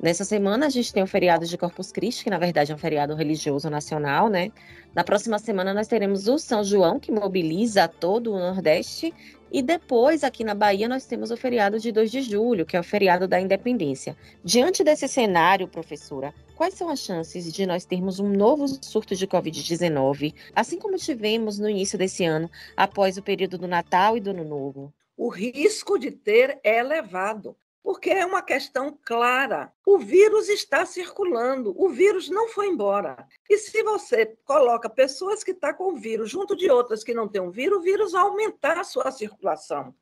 Nessa 0.00 0.24
semana 0.24 0.66
a 0.66 0.70
gente 0.70 0.94
tem 0.94 1.02
o 1.02 1.06
feriado 1.06 1.44
de 1.44 1.58
Corpus 1.58 1.92
Christi, 1.92 2.24
que 2.24 2.30
na 2.30 2.38
verdade 2.38 2.72
é 2.72 2.74
um 2.74 2.78
feriado 2.78 3.14
religioso 3.14 3.68
nacional, 3.68 4.28
né? 4.28 4.50
Na 4.94 5.04
próxima 5.04 5.38
semana 5.38 5.74
nós 5.74 5.88
teremos 5.88 6.26
o 6.26 6.38
São 6.38 6.64
João, 6.64 6.98
que 6.98 7.12
mobiliza 7.12 7.86
todo 7.86 8.32
o 8.32 8.38
Nordeste, 8.38 9.12
e 9.52 9.62
depois, 9.62 10.22
aqui 10.22 10.44
na 10.44 10.54
Bahia, 10.54 10.88
nós 10.88 11.06
temos 11.06 11.30
o 11.30 11.36
feriado 11.36 11.78
de 11.78 11.90
2 11.90 12.10
de 12.10 12.22
julho, 12.22 12.64
que 12.64 12.76
é 12.76 12.80
o 12.80 12.84
feriado 12.84 13.26
da 13.26 13.40
independência. 13.40 14.16
Diante 14.44 14.84
desse 14.84 15.08
cenário, 15.08 15.66
professora, 15.66 16.32
quais 16.54 16.74
são 16.74 16.88
as 16.88 17.00
chances 17.00 17.52
de 17.52 17.66
nós 17.66 17.84
termos 17.84 18.20
um 18.20 18.28
novo 18.28 18.66
surto 18.82 19.16
de 19.16 19.26
Covid-19, 19.26 20.34
assim 20.54 20.78
como 20.78 20.96
tivemos 20.96 21.58
no 21.58 21.68
início 21.68 21.98
desse 21.98 22.24
ano, 22.24 22.50
após 22.76 23.16
o 23.16 23.22
período 23.22 23.58
do 23.58 23.66
Natal 23.66 24.16
e 24.16 24.20
do 24.20 24.30
Ano 24.30 24.44
Novo? 24.44 24.92
O 25.16 25.28
risco 25.28 25.98
de 25.98 26.10
ter 26.10 26.60
é 26.62 26.78
elevado 26.78 27.56
porque 27.82 28.10
é 28.10 28.24
uma 28.26 28.42
questão 28.42 28.98
clara. 29.04 29.72
O 29.86 29.98
vírus 29.98 30.48
está 30.48 30.84
circulando, 30.84 31.74
o 31.76 31.88
vírus 31.88 32.28
não 32.28 32.48
foi 32.48 32.68
embora. 32.68 33.26
E 33.48 33.56
se 33.56 33.82
você 33.82 34.36
coloca 34.44 34.88
pessoas 34.88 35.42
que 35.42 35.52
estão 35.52 35.70
tá 35.70 35.76
com 35.76 35.92
o 35.92 35.96
vírus 35.96 36.30
junto 36.30 36.54
de 36.54 36.70
outras 36.70 37.02
que 37.02 37.14
não 37.14 37.26
têm 37.28 37.40
o 37.40 37.50
vírus, 37.50 37.78
o 37.78 37.82
vírus 37.82 38.12
vai 38.12 38.22
aumentar 38.22 38.78
a 38.78 38.84
sua 38.84 39.10
circulação. 39.10 39.94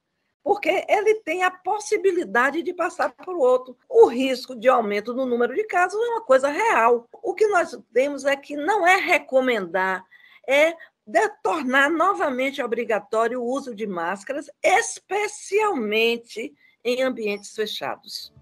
Porque 0.42 0.85
ele 0.88 1.16
tem 1.16 1.42
a 1.42 1.50
possibilidade 1.50 2.62
de 2.62 2.73
passar 2.73 3.12
para 3.12 3.30
o 3.32 3.40
outro. 3.40 3.76
O 3.88 4.06
risco 4.06 4.56
de 4.56 4.68
aumento 4.68 5.12
no 5.12 5.26
número 5.26 5.54
de 5.54 5.64
casos 5.64 6.00
é 6.02 6.08
uma 6.08 6.23
coisa 6.23 6.49
real. 6.49 7.06
O 7.12 7.35
que 7.35 7.47
nós 7.49 7.78
temos 7.92 8.25
é 8.25 8.35
que 8.35 8.56
não 8.56 8.87
é 8.87 8.97
recomendar, 8.97 10.04
é 10.47 10.75
de 11.06 11.28
tornar 11.42 11.90
novamente 11.90 12.62
obrigatório 12.62 13.42
o 13.42 13.47
uso 13.47 13.75
de 13.75 13.87
máscaras, 13.87 14.50
especialmente 14.62 16.54
em 16.85 17.02
ambientes 17.02 17.54
fechados. 17.54 18.32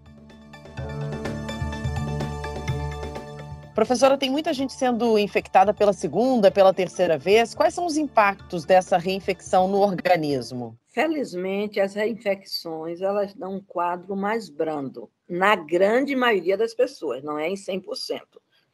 Professora, 3.76 4.16
tem 4.16 4.30
muita 4.30 4.54
gente 4.54 4.72
sendo 4.72 5.18
infectada 5.18 5.74
pela 5.74 5.92
segunda, 5.92 6.50
pela 6.50 6.72
terceira 6.72 7.18
vez. 7.18 7.54
Quais 7.54 7.74
são 7.74 7.84
os 7.84 7.98
impactos 7.98 8.64
dessa 8.64 8.96
reinfecção 8.96 9.68
no 9.68 9.80
organismo? 9.80 10.78
Felizmente, 10.88 11.78
as 11.78 11.92
reinfecções 11.92 13.02
elas 13.02 13.34
dão 13.34 13.56
um 13.56 13.60
quadro 13.60 14.16
mais 14.16 14.48
brando, 14.48 15.10
na 15.28 15.54
grande 15.54 16.16
maioria 16.16 16.56
das 16.56 16.72
pessoas, 16.72 17.22
não 17.22 17.38
é 17.38 17.50
em 17.50 17.54
100%. 17.54 18.22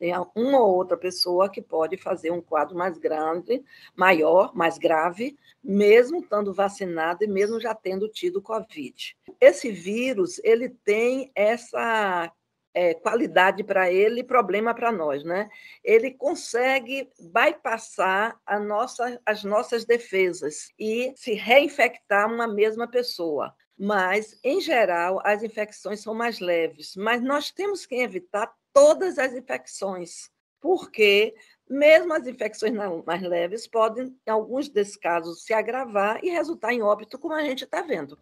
Tem 0.02 0.12
uma 0.34 0.58
ou 0.58 0.74
outra 0.74 0.96
pessoa 0.96 1.48
que 1.48 1.62
pode 1.62 1.96
fazer 1.96 2.32
um 2.32 2.40
quadro 2.40 2.76
mais 2.76 2.98
grande, 2.98 3.62
maior, 3.94 4.52
mais 4.52 4.76
grave, 4.76 5.38
mesmo 5.62 6.18
estando 6.18 6.52
vacinado 6.52 7.22
e 7.22 7.28
mesmo 7.28 7.60
já 7.60 7.72
tendo 7.72 8.08
tido 8.08 8.42
Covid. 8.42 9.16
Esse 9.40 9.70
vírus, 9.70 10.40
ele 10.42 10.70
tem 10.70 11.30
essa 11.36 12.32
é, 12.74 12.94
qualidade 12.94 13.62
para 13.62 13.92
ele 13.92 14.22
e 14.22 14.24
problema 14.24 14.74
para 14.74 14.90
nós, 14.90 15.22
né? 15.22 15.48
Ele 15.84 16.10
consegue 16.10 17.08
bypassar 17.20 18.36
a 18.44 18.58
nossa, 18.58 19.20
as 19.24 19.44
nossas 19.44 19.84
defesas 19.84 20.72
e 20.76 21.12
se 21.14 21.34
reinfectar 21.34 22.26
uma 22.26 22.48
mesma 22.48 22.88
pessoa. 22.88 23.54
Mas, 23.78 24.36
em 24.42 24.60
geral, 24.60 25.20
as 25.24 25.44
infecções 25.44 26.00
são 26.00 26.12
mais 26.12 26.40
leves. 26.40 26.96
Mas 26.96 27.22
nós 27.22 27.52
temos 27.52 27.86
que 27.86 27.94
evitar 27.94 28.52
todas 28.72 29.18
as 29.18 29.32
infecções, 29.34 30.30
porque 30.60 31.34
mesmo 31.68 32.12
as 32.12 32.26
infecções 32.26 32.74
mais 33.06 33.22
leves 33.22 33.66
podem, 33.66 34.14
em 34.26 34.30
alguns 34.30 34.68
desses 34.68 34.96
casos, 34.96 35.44
se 35.44 35.52
agravar 35.52 36.22
e 36.22 36.30
resultar 36.30 36.72
em 36.72 36.82
óbito, 36.82 37.18
como 37.18 37.34
a 37.34 37.42
gente 37.42 37.64
está 37.64 37.82
vendo. 37.82 38.18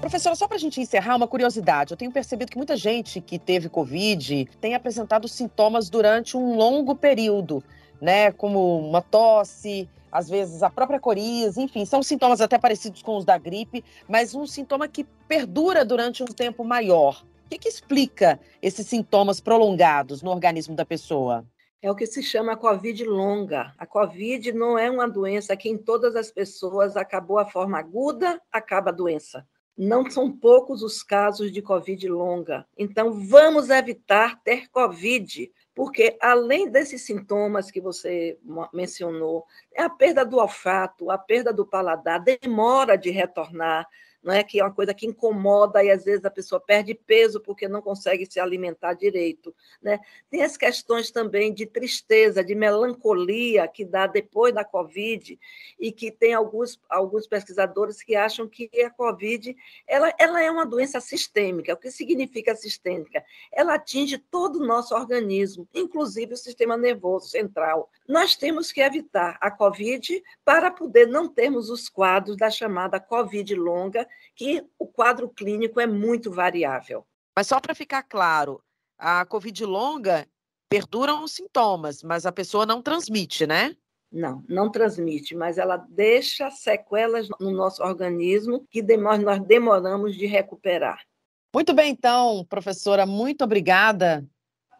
Professora, 0.00 0.34
só 0.34 0.46
para 0.46 0.56
a 0.56 0.60
gente 0.60 0.80
encerrar, 0.80 1.16
uma 1.16 1.26
curiosidade. 1.26 1.92
Eu 1.92 1.96
tenho 1.96 2.12
percebido 2.12 2.50
que 2.50 2.58
muita 2.58 2.76
gente 2.76 3.22
que 3.22 3.38
teve 3.38 3.70
Covid 3.70 4.46
tem 4.60 4.74
apresentado 4.74 5.26
sintomas 5.26 5.88
durante 5.88 6.36
um 6.36 6.56
longo 6.56 6.94
período, 6.94 7.64
né? 8.00 8.30
Como 8.30 8.86
uma 8.86 9.00
tosse, 9.00 9.88
às 10.14 10.30
vezes 10.30 10.62
a 10.62 10.70
própria 10.70 11.00
coriza, 11.00 11.60
enfim, 11.60 11.84
são 11.84 12.00
sintomas 12.00 12.40
até 12.40 12.56
parecidos 12.56 13.02
com 13.02 13.16
os 13.16 13.24
da 13.24 13.36
gripe, 13.36 13.84
mas 14.08 14.32
um 14.32 14.46
sintoma 14.46 14.86
que 14.86 15.02
perdura 15.26 15.84
durante 15.84 16.22
um 16.22 16.26
tempo 16.26 16.62
maior. 16.62 17.24
O 17.44 17.48
que, 17.50 17.58
que 17.58 17.68
explica 17.68 18.38
esses 18.62 18.86
sintomas 18.86 19.40
prolongados 19.40 20.22
no 20.22 20.30
organismo 20.30 20.76
da 20.76 20.86
pessoa? 20.86 21.44
é 21.82 21.90
o 21.90 21.94
que 21.94 22.06
se 22.06 22.22
chama 22.22 22.56
Covid 22.56 23.04
longa. 23.04 23.74
A 23.76 23.84
Covid 23.84 24.52
não 24.52 24.78
é 24.78 24.90
uma 24.90 25.06
doença 25.06 25.54
que 25.54 25.68
em 25.68 25.76
todas 25.76 26.16
as 26.16 26.30
pessoas 26.30 26.96
acabou 26.96 27.38
a 27.38 27.44
forma 27.44 27.78
aguda, 27.78 28.40
acaba 28.50 28.88
a 28.88 28.92
doença. 28.92 29.46
Não 29.76 30.10
são 30.10 30.32
poucos 30.32 30.82
os 30.82 31.02
casos 31.02 31.52
de 31.52 31.60
Covid 31.60 32.08
longa. 32.08 32.64
Então, 32.78 33.12
vamos 33.12 33.68
evitar 33.68 34.42
ter 34.42 34.70
Covid, 34.70 35.52
porque 35.74 36.16
além 36.20 36.70
desses 36.70 37.02
sintomas 37.02 37.70
que 37.70 37.80
você 37.80 38.38
mencionou, 38.72 39.44
é 39.74 39.82
a 39.82 39.90
perda 39.90 40.24
do 40.24 40.38
olfato, 40.38 41.10
a 41.10 41.18
perda 41.18 41.52
do 41.52 41.66
paladar, 41.66 42.20
demora 42.20 42.96
de 42.96 43.10
retornar, 43.10 43.88
não 44.24 44.32
é 44.32 44.42
que 44.42 44.58
é 44.58 44.64
uma 44.64 44.72
coisa 44.72 44.94
que 44.94 45.06
incomoda 45.06 45.84
e 45.84 45.90
às 45.90 46.04
vezes 46.04 46.24
a 46.24 46.30
pessoa 46.30 46.58
perde 46.58 46.94
peso 46.94 47.40
porque 47.40 47.68
não 47.68 47.82
consegue 47.82 48.24
se 48.24 48.40
alimentar 48.40 48.94
direito, 48.94 49.54
né? 49.82 50.00
Tem 50.30 50.42
as 50.42 50.56
questões 50.56 51.10
também 51.10 51.52
de 51.52 51.66
tristeza, 51.66 52.42
de 52.42 52.54
melancolia 52.54 53.68
que 53.68 53.84
dá 53.84 54.06
depois 54.06 54.54
da 54.54 54.64
COVID 54.64 55.38
e 55.78 55.92
que 55.92 56.10
tem 56.10 56.32
alguns 56.32 56.80
alguns 56.88 57.26
pesquisadores 57.26 58.02
que 58.02 58.16
acham 58.16 58.48
que 58.48 58.70
a 58.82 58.90
COVID 58.90 59.54
ela, 59.86 60.12
ela 60.18 60.42
é 60.42 60.50
uma 60.50 60.64
doença 60.64 61.00
sistêmica. 61.00 61.74
O 61.74 61.76
que 61.76 61.90
significa 61.90 62.56
sistêmica? 62.56 63.22
Ela 63.52 63.74
atinge 63.74 64.16
todo 64.16 64.56
o 64.56 64.66
nosso 64.66 64.94
organismo, 64.94 65.68
inclusive 65.74 66.32
o 66.32 66.38
sistema 66.38 66.76
nervoso 66.76 67.28
central. 67.28 67.90
Nós 68.08 68.34
temos 68.36 68.72
que 68.72 68.80
evitar 68.80 69.36
a 69.40 69.50
COVID 69.50 70.22
para 70.44 70.70
poder 70.70 71.06
não 71.06 71.28
termos 71.28 71.68
os 71.68 71.88
quadros 71.88 72.36
da 72.36 72.50
chamada 72.50 72.98
COVID 72.98 73.54
longa 73.54 74.06
que 74.34 74.64
o 74.78 74.86
quadro 74.86 75.28
clínico 75.28 75.80
é 75.80 75.86
muito 75.86 76.30
variável. 76.30 77.06
Mas 77.36 77.46
só 77.46 77.60
para 77.60 77.74
ficar 77.74 78.02
claro, 78.02 78.62
a 78.98 79.24
Covid 79.26 79.64
longa 79.64 80.26
perduram 80.68 81.22
os 81.22 81.32
sintomas, 81.32 82.02
mas 82.02 82.26
a 82.26 82.32
pessoa 82.32 82.66
não 82.66 82.82
transmite, 82.82 83.46
né? 83.46 83.76
Não, 84.10 84.44
não 84.48 84.70
transmite, 84.70 85.34
mas 85.34 85.58
ela 85.58 85.76
deixa 85.76 86.50
sequelas 86.50 87.28
no 87.40 87.50
nosso 87.50 87.82
organismo 87.82 88.66
que 88.70 88.80
nós 88.82 89.40
demoramos 89.44 90.16
de 90.16 90.26
recuperar. 90.26 91.00
Muito 91.52 91.72
bem, 91.72 91.90
então, 91.90 92.44
professora, 92.48 93.06
muito 93.06 93.42
obrigada 93.42 94.28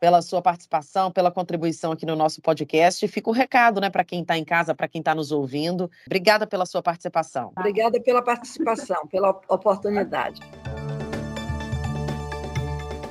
pela 0.04 0.20
sua 0.20 0.42
participação, 0.42 1.11
pela 1.11 1.30
contribuição 1.30 1.90
aqui 1.90 2.04
no 2.04 2.14
nosso 2.14 2.42
podcast. 2.42 3.02
E 3.02 3.08
fica 3.08 3.30
o 3.30 3.32
recado, 3.32 3.80
né, 3.80 3.88
para 3.88 4.04
quem 4.04 4.20
está 4.20 4.37
em 4.37 4.44
casa, 4.44 4.75
para 4.75 4.87
quem 4.87 4.99
está 4.99 5.14
nos 5.14 5.32
ouvindo. 5.32 5.90
Obrigada 6.04 6.46
pela 6.46 6.66
sua 6.66 6.82
participação. 6.82 7.52
Obrigada 7.56 7.99
pela 7.99 8.20
participação, 8.20 9.06
pela 9.06 9.30
oportunidade. 9.49 10.42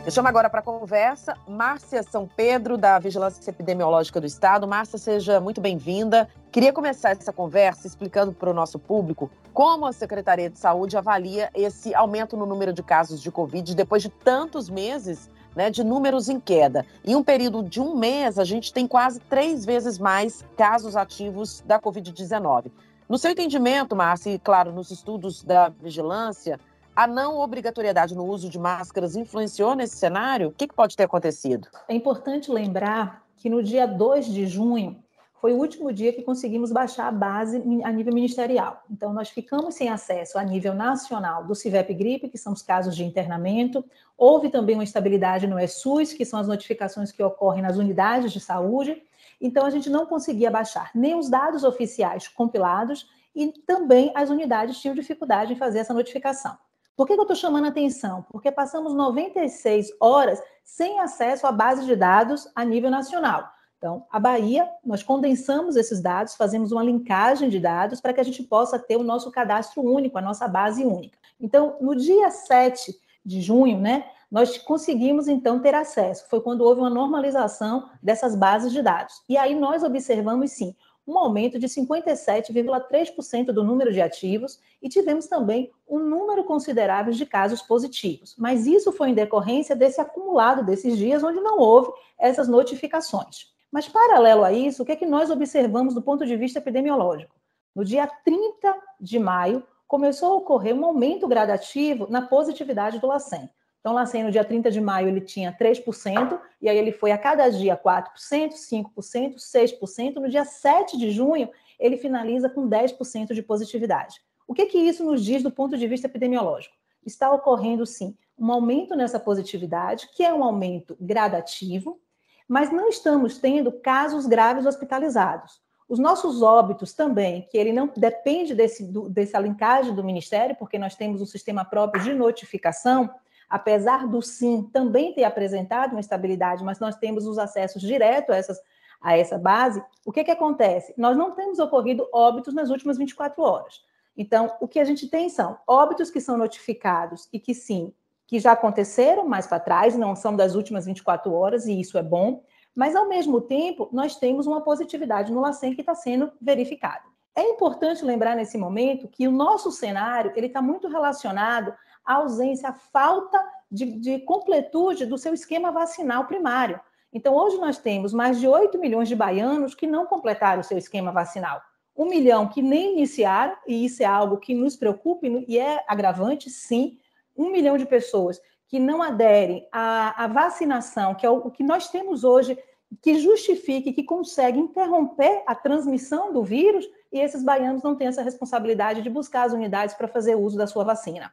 Eu 0.05 0.11
chamo 0.11 0.27
agora 0.27 0.51
para 0.51 0.59
a 0.59 0.63
conversa 0.63 1.35
Márcia 1.47 2.03
São 2.03 2.27
Pedro, 2.27 2.77
da 2.77 2.99
Vigilância 2.99 3.49
Epidemiológica 3.49 4.21
do 4.21 4.27
Estado. 4.27 4.67
Márcia, 4.67 4.99
seja 4.99 5.39
muito 5.39 5.59
bem-vinda. 5.59 6.29
Queria 6.51 6.71
começar 6.71 7.09
essa 7.09 7.33
conversa 7.33 7.87
explicando 7.87 8.31
para 8.31 8.51
o 8.51 8.53
nosso 8.53 8.77
público 8.77 9.31
como 9.51 9.87
a 9.87 9.93
Secretaria 9.93 10.47
de 10.47 10.59
Saúde 10.59 10.95
avalia 10.95 11.49
esse 11.55 11.95
aumento 11.95 12.37
no 12.37 12.45
número 12.45 12.71
de 12.71 12.83
casos 12.83 13.19
de 13.19 13.31
Covid 13.31 13.73
depois 13.73 14.03
de 14.03 14.09
tantos 14.09 14.69
meses 14.69 15.31
né, 15.55 15.69
de 15.69 15.83
números 15.83 16.29
em 16.29 16.39
queda. 16.39 16.85
Em 17.03 17.15
um 17.15 17.23
período 17.23 17.63
de 17.63 17.81
um 17.81 17.95
mês, 17.95 18.39
a 18.39 18.43
gente 18.43 18.73
tem 18.73 18.87
quase 18.87 19.19
três 19.21 19.65
vezes 19.65 19.99
mais 19.99 20.43
casos 20.57 20.95
ativos 20.95 21.63
da 21.65 21.79
Covid-19. 21.79 22.71
No 23.07 23.17
seu 23.17 23.31
entendimento, 23.31 23.95
Márcia, 23.95 24.31
e 24.31 24.39
claro, 24.39 24.71
nos 24.71 24.89
estudos 24.89 25.43
da 25.43 25.69
vigilância, 25.69 26.59
a 26.95 27.07
não 27.07 27.39
obrigatoriedade 27.39 28.15
no 28.15 28.25
uso 28.25 28.49
de 28.49 28.59
máscaras 28.59 29.15
influenciou 29.15 29.75
nesse 29.75 29.97
cenário? 29.97 30.49
O 30.49 30.51
que, 30.51 30.67
que 30.67 30.75
pode 30.75 30.95
ter 30.95 31.03
acontecido? 31.03 31.67
É 31.87 31.93
importante 31.93 32.51
lembrar 32.51 33.23
que 33.35 33.49
no 33.49 33.61
dia 33.61 33.85
2 33.85 34.27
de 34.27 34.45
junho, 34.47 35.02
foi 35.43 35.51
o 35.51 35.57
último 35.57 35.91
dia 35.91 36.13
que 36.13 36.21
conseguimos 36.21 36.71
baixar 36.71 37.05
a 37.05 37.11
base 37.11 37.57
a 37.83 37.91
nível 37.91 38.13
ministerial. 38.13 38.81
Então, 38.89 39.11
nós 39.11 39.29
ficamos 39.29 39.75
sem 39.75 39.89
acesso 39.89 40.37
a 40.37 40.43
nível 40.43 40.73
nacional 40.73 41.43
do 41.43 41.53
CIVEP 41.53 41.93
Gripe, 41.93 42.29
que 42.29 42.37
são 42.37 42.53
os 42.53 42.61
casos 42.61 42.95
de 42.95 43.03
internamento. 43.03 43.83
Houve 44.17 44.49
também 44.49 44.77
uma 44.77 44.85
estabilidade 44.85 45.45
no 45.45 45.59
ESUS, 45.59 46.13
que 46.13 46.23
são 46.23 46.39
as 46.39 46.47
notificações 46.47 47.11
que 47.11 47.21
ocorrem 47.21 47.61
nas 47.61 47.75
unidades 47.75 48.31
de 48.31 48.39
saúde. 48.39 49.03
Então, 49.41 49.65
a 49.65 49.69
gente 49.69 49.89
não 49.89 50.05
conseguia 50.05 50.49
baixar 50.49 50.91
nem 50.95 51.13
os 51.13 51.29
dados 51.29 51.65
oficiais 51.65 52.25
compilados 52.29 53.09
e 53.35 53.47
também 53.67 54.13
as 54.15 54.29
unidades 54.29 54.79
tinham 54.79 54.95
dificuldade 54.95 55.51
em 55.51 55.57
fazer 55.57 55.79
essa 55.79 55.93
notificação. 55.93 56.57
Por 56.95 57.05
que, 57.05 57.11
eu 57.11 57.21
estou 57.21 57.35
chamando 57.35 57.65
a 57.65 57.67
atenção? 57.67 58.25
Porque 58.31 58.49
passamos 58.49 58.93
96 58.93 59.89
horas 59.99 60.41
sem 60.63 61.01
acesso 61.01 61.45
à 61.45 61.51
base 61.51 61.85
de 61.85 61.97
dados 61.97 62.49
a 62.55 62.63
nível 62.63 62.89
nacional. 62.89 63.51
Então, 63.83 64.05
a 64.09 64.17
Bahia, 64.17 64.65
nós 64.85 65.03
condensamos 65.03 65.75
esses 65.75 65.99
dados, 65.99 66.35
fazemos 66.35 66.71
uma 66.71 66.81
linkagem 66.81 67.49
de 67.49 67.59
dados 67.59 67.99
para 67.99 68.13
que 68.13 68.21
a 68.21 68.23
gente 68.23 68.41
possa 68.41 68.79
ter 68.79 68.95
o 68.95 69.03
nosso 69.03 69.29
cadastro 69.29 69.81
único, 69.81 70.17
a 70.17 70.21
nossa 70.21 70.47
base 70.47 70.85
única. 70.85 71.17
Então, 71.37 71.75
no 71.81 71.93
dia 71.93 72.31
7 72.31 72.97
de 73.25 73.41
junho, 73.41 73.77
né, 73.77 74.05
nós 74.31 74.57
conseguimos 74.57 75.27
então 75.27 75.59
ter 75.59 75.75
acesso. 75.75 76.29
Foi 76.29 76.39
quando 76.39 76.61
houve 76.61 76.79
uma 76.79 76.89
normalização 76.89 77.89
dessas 78.01 78.37
bases 78.37 78.71
de 78.71 78.81
dados. 78.81 79.21
E 79.27 79.35
aí 79.35 79.53
nós 79.53 79.83
observamos 79.83 80.51
sim 80.51 80.73
um 81.05 81.17
aumento 81.17 81.59
de 81.59 81.67
57,3% 81.67 83.47
do 83.47 83.65
número 83.65 83.91
de 83.91 83.99
ativos 83.99 84.61
e 84.81 84.87
tivemos 84.87 85.27
também 85.27 85.69
um 85.85 85.99
número 85.99 86.45
considerável 86.45 87.11
de 87.11 87.25
casos 87.25 87.61
positivos. 87.61 88.33
Mas 88.37 88.65
isso 88.65 88.93
foi 88.93 89.09
em 89.09 89.13
decorrência 89.13 89.75
desse 89.75 89.99
acumulado 89.99 90.63
desses 90.63 90.97
dias 90.97 91.21
onde 91.21 91.41
não 91.41 91.59
houve 91.59 91.91
essas 92.17 92.47
notificações. 92.47 93.51
Mas, 93.73 93.89
paralelo 93.89 94.43
a 94.43 94.53
isso, 94.53 94.83
o 94.83 94.85
que 94.85 94.91
é 94.91 94.95
que 94.95 95.03
nós 95.03 95.31
observamos 95.31 95.95
do 95.95 96.01
ponto 96.03 96.27
de 96.27 96.37
vista 96.37 96.59
epidemiológico? 96.59 97.35
No 97.73 97.83
dia 97.83 98.05
30 98.05 98.71
de 99.01 99.17
maio, 99.17 99.65
começou 99.87 100.31
a 100.31 100.35
ocorrer 100.35 100.75
um 100.75 100.85
aumento 100.85 101.27
gradativo 101.27 102.05
na 102.07 102.21
positividade 102.21 102.99
do 102.99 103.07
LACEN. 103.07 103.49
Então, 103.79 103.93
o 103.93 103.95
LACEN, 103.95 104.25
no 104.25 104.31
dia 104.31 104.45
30 104.45 104.69
de 104.69 104.79
maio, 104.79 105.07
ele 105.07 105.21
tinha 105.21 105.51
3%, 105.51 106.39
e 106.61 106.69
aí 106.69 106.77
ele 106.77 106.91
foi 106.91 107.11
a 107.11 107.17
cada 107.17 107.49
dia 107.49 107.75
4%, 107.75 108.51
5%, 108.51 109.37
6%. 109.37 110.15
No 110.17 110.29
dia 110.29 110.45
7 110.45 110.95
de 110.95 111.09
junho, 111.09 111.49
ele 111.79 111.97
finaliza 111.97 112.47
com 112.47 112.69
10% 112.69 113.33
de 113.33 113.41
positividade. 113.41 114.21
O 114.47 114.53
que, 114.53 114.67
que 114.67 114.77
isso 114.77 115.03
nos 115.03 115.25
diz 115.25 115.41
do 115.41 115.49
ponto 115.49 115.75
de 115.75 115.87
vista 115.87 116.05
epidemiológico? 116.05 116.75
Está 117.03 117.31
ocorrendo, 117.33 117.87
sim, 117.87 118.15
um 118.37 118.51
aumento 118.51 118.95
nessa 118.95 119.19
positividade, 119.19 120.09
que 120.13 120.23
é 120.23 120.31
um 120.31 120.43
aumento 120.43 120.95
gradativo, 121.01 121.99
mas 122.47 122.71
não 122.71 122.89
estamos 122.89 123.37
tendo 123.37 123.71
casos 123.71 124.25
graves 124.25 124.65
hospitalizados. 124.65 125.61
Os 125.87 125.99
nossos 125.99 126.41
óbitos 126.41 126.93
também, 126.93 127.47
que 127.51 127.57
ele 127.57 127.73
não 127.73 127.91
depende 127.95 128.55
desse, 128.55 128.83
do, 128.85 129.09
dessa 129.09 129.37
linkagem 129.39 129.93
do 129.93 130.03
Ministério, 130.03 130.55
porque 130.55 130.79
nós 130.79 130.95
temos 130.95 131.21
um 131.21 131.25
sistema 131.25 131.65
próprio 131.65 132.03
de 132.03 132.13
notificação, 132.13 133.09
apesar 133.49 134.07
do 134.07 134.21
sim 134.21 134.69
também 134.73 135.13
ter 135.13 135.23
apresentado 135.23 135.91
uma 135.91 135.99
estabilidade, 135.99 136.63
mas 136.63 136.79
nós 136.79 136.95
temos 136.95 137.27
os 137.27 137.37
acessos 137.37 137.81
direto 137.81 138.31
a, 138.31 138.37
essas, 138.37 138.59
a 139.01 139.17
essa 139.17 139.37
base, 139.37 139.83
o 140.05 140.11
que, 140.11 140.23
que 140.23 140.31
acontece? 140.31 140.93
Nós 140.97 141.17
não 141.17 141.31
temos 141.31 141.59
ocorrido 141.59 142.07
óbitos 142.13 142.53
nas 142.53 142.69
últimas 142.69 142.97
24 142.97 143.41
horas. 143.43 143.81
Então, 144.15 144.55
o 144.61 144.67
que 144.67 144.79
a 144.79 144.83
gente 144.83 145.07
tem 145.07 145.27
são 145.27 145.57
óbitos 145.67 146.09
que 146.09 146.21
são 146.21 146.37
notificados 146.37 147.27
e 147.33 147.39
que 147.39 147.53
sim, 147.53 147.93
que 148.27 148.39
já 148.39 148.53
aconteceram 148.53 149.27
mais 149.27 149.47
para 149.47 149.59
trás, 149.59 149.95
não 149.95 150.15
são 150.15 150.35
das 150.35 150.55
últimas 150.55 150.85
24 150.85 151.33
horas, 151.33 151.65
e 151.65 151.79
isso 151.79 151.97
é 151.97 152.03
bom, 152.03 152.43
mas 152.75 152.95
ao 152.95 153.07
mesmo 153.07 153.39
tempo, 153.41 153.89
nós 153.91 154.15
temos 154.15 154.47
uma 154.47 154.61
positividade 154.61 155.31
no 155.31 155.41
LACEN 155.41 155.75
que 155.75 155.81
está 155.81 155.93
sendo 155.93 156.31
verificada. 156.41 157.03
É 157.35 157.43
importante 157.49 158.05
lembrar 158.05 158.35
nesse 158.35 158.57
momento 158.57 159.07
que 159.07 159.27
o 159.27 159.31
nosso 159.31 159.71
cenário 159.71 160.31
ele 160.35 160.47
está 160.47 160.61
muito 160.61 160.87
relacionado 160.87 161.73
à 162.05 162.15
ausência, 162.15 162.69
à 162.69 162.73
falta 162.73 163.43
de, 163.71 163.99
de 163.99 164.19
completude 164.19 165.05
do 165.05 165.17
seu 165.17 165.33
esquema 165.33 165.71
vacinal 165.71 166.25
primário. 166.25 166.79
Então, 167.11 167.35
hoje 167.35 167.57
nós 167.57 167.77
temos 167.77 168.13
mais 168.13 168.39
de 168.39 168.47
8 168.47 168.77
milhões 168.79 169.07
de 169.07 169.15
baianos 169.15 169.73
que 169.73 169.87
não 169.87 170.05
completaram 170.05 170.61
o 170.61 170.63
seu 170.63 170.77
esquema 170.77 171.11
vacinal. 171.11 171.61
Um 171.95 172.05
milhão 172.05 172.47
que 172.47 172.61
nem 172.61 172.93
iniciaram, 172.93 173.55
e 173.67 173.85
isso 173.85 174.01
é 174.01 174.05
algo 174.05 174.37
que 174.37 174.53
nos 174.53 174.75
preocupa 174.75 175.27
e 175.27 175.59
é 175.59 175.83
agravante, 175.87 176.49
sim. 176.49 176.97
Um 177.35 177.49
milhão 177.51 177.77
de 177.77 177.85
pessoas 177.85 178.41
que 178.67 178.79
não 178.79 179.01
aderem 179.01 179.67
à, 179.71 180.23
à 180.23 180.27
vacinação, 180.27 181.13
que 181.13 181.25
é 181.25 181.29
o, 181.29 181.37
o 181.37 181.51
que 181.51 181.63
nós 181.63 181.89
temos 181.89 182.23
hoje, 182.23 182.57
que 183.01 183.19
justifique, 183.19 183.93
que 183.93 184.03
consegue 184.03 184.59
interromper 184.59 185.43
a 185.45 185.55
transmissão 185.55 186.31
do 186.31 186.43
vírus, 186.43 186.85
e 187.11 187.19
esses 187.19 187.43
baianos 187.43 187.83
não 187.83 187.95
têm 187.95 188.07
essa 188.07 188.21
responsabilidade 188.21 189.01
de 189.01 189.09
buscar 189.09 189.43
as 189.43 189.53
unidades 189.53 189.95
para 189.95 190.07
fazer 190.07 190.35
uso 190.35 190.57
da 190.57 190.67
sua 190.67 190.83
vacina. 190.83 191.31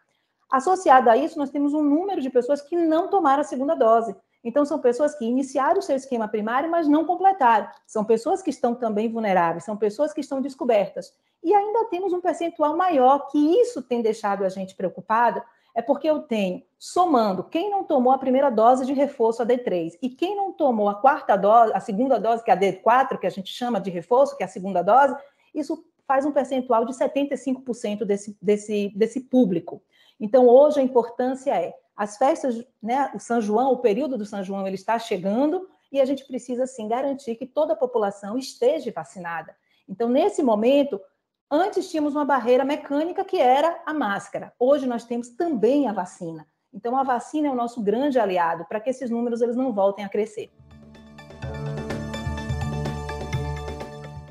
Associado 0.51 1.09
a 1.09 1.17
isso, 1.17 1.39
nós 1.39 1.51
temos 1.51 1.73
um 1.73 1.83
número 1.83 2.21
de 2.21 2.29
pessoas 2.29 2.61
que 2.61 2.77
não 2.77 3.09
tomaram 3.09 3.41
a 3.41 3.45
segunda 3.45 3.75
dose. 3.75 4.15
Então, 4.43 4.65
são 4.65 4.79
pessoas 4.79 5.15
que 5.15 5.25
iniciaram 5.25 5.79
o 5.79 5.83
seu 5.83 5.95
esquema 5.95 6.27
primário, 6.27 6.71
mas 6.71 6.89
não 6.89 7.05
completaram. 7.05 7.69
São 7.87 8.05
pessoas 8.05 8.43
que 8.43 8.51
estão 8.51 8.75
também 8.75 9.09
vulneráveis, 9.09 9.65
são 9.65 9.77
pessoas 9.77 10.13
que 10.13 10.21
estão 10.21 10.41
descobertas. 10.41 11.15
E 11.43 11.55
ainda 11.55 11.85
temos 11.85 12.13
um 12.13 12.21
percentual 12.21 12.77
maior, 12.77 13.29
que 13.29 13.39
isso 13.61 13.81
tem 13.83 14.03
deixado 14.03 14.45
a 14.45 14.49
gente 14.49 14.75
preocupado, 14.75 15.43
é 15.75 15.83
porque 15.83 16.09
eu 16.09 16.21
tenho, 16.21 16.63
somando 16.79 17.45
quem 17.45 17.71
não 17.71 17.85
tomou 17.85 18.13
a 18.13 18.19
primeira 18.19 18.51
dose 18.51 18.87
de 18.87 18.93
reforço, 18.93 19.43
a 19.43 19.47
D3, 19.47 19.99
e 20.03 20.09
quem 20.09 20.37
não 20.37 20.53
tomou 20.53 20.89
a 20.89 20.95
quarta 20.95 21.37
dose, 21.37 21.73
a 21.75 21.81
segunda 21.81 22.19
dose, 22.19 22.43
que 22.43 22.51
é 22.51 22.55
a 22.55 22.57
D4, 22.57 23.19
que 23.19 23.27
a 23.27 23.31
gente 23.31 23.53
chama 23.53 23.81
de 23.81 23.91
reforço, 23.91 24.37
que 24.37 24.43
é 24.43 24.47
a 24.47 24.49
segunda 24.49 24.83
dose, 24.83 25.15
isso 25.55 25.85
faz 26.07 26.27
um 26.27 26.33
percentual 26.33 26.85
de 26.85 26.93
75% 26.93 28.05
desse, 28.05 28.37
desse, 28.43 28.93
desse 28.97 29.21
público. 29.21 29.83
Então, 30.19 30.49
hoje 30.49 30.81
a 30.81 30.83
importância 30.83 31.55
é 31.55 31.75
as 31.97 32.17
festas, 32.17 32.65
né, 32.83 33.11
o 33.15 33.19
São 33.19 33.41
João, 33.41 33.73
o 33.73 33.79
período 33.79 34.19
do 34.19 34.25
São 34.25 34.43
João, 34.43 34.67
ele 34.67 34.75
está 34.75 34.99
chegando 34.99 35.69
e 35.93 36.01
a 36.01 36.05
gente 36.05 36.25
precisa, 36.25 36.67
sim, 36.67 36.89
garantir 36.89 37.35
que 37.37 37.47
toda 37.47 37.75
a 37.75 37.77
população 37.77 38.39
esteja 38.39 38.91
vacinada. 38.91 39.55
Então, 39.89 40.09
nesse 40.09 40.43
momento, 40.43 41.01
antes 41.51 41.91
tínhamos 41.91 42.15
uma 42.15 42.25
barreira 42.25 42.65
mecânica 42.65 43.25
que 43.25 43.39
era 43.39 43.83
a 43.85 43.93
máscara. 43.93 44.53
Hoje 44.59 44.87
nós 44.87 45.05
temos 45.05 45.31
também 45.31 45.89
a 45.89 45.93
vacina. 45.93 46.47
Então, 46.73 46.97
a 46.97 47.03
vacina 47.03 47.49
é 47.49 47.51
o 47.51 47.57
nosso 47.57 47.83
grande 47.83 48.19
aliado 48.19 48.65
para 48.67 48.79
que 48.79 48.91
esses 48.91 49.11
números 49.11 49.41
eles 49.41 49.57
não 49.57 49.73
voltem 49.73 50.05
a 50.05 50.09
crescer. 50.09 50.51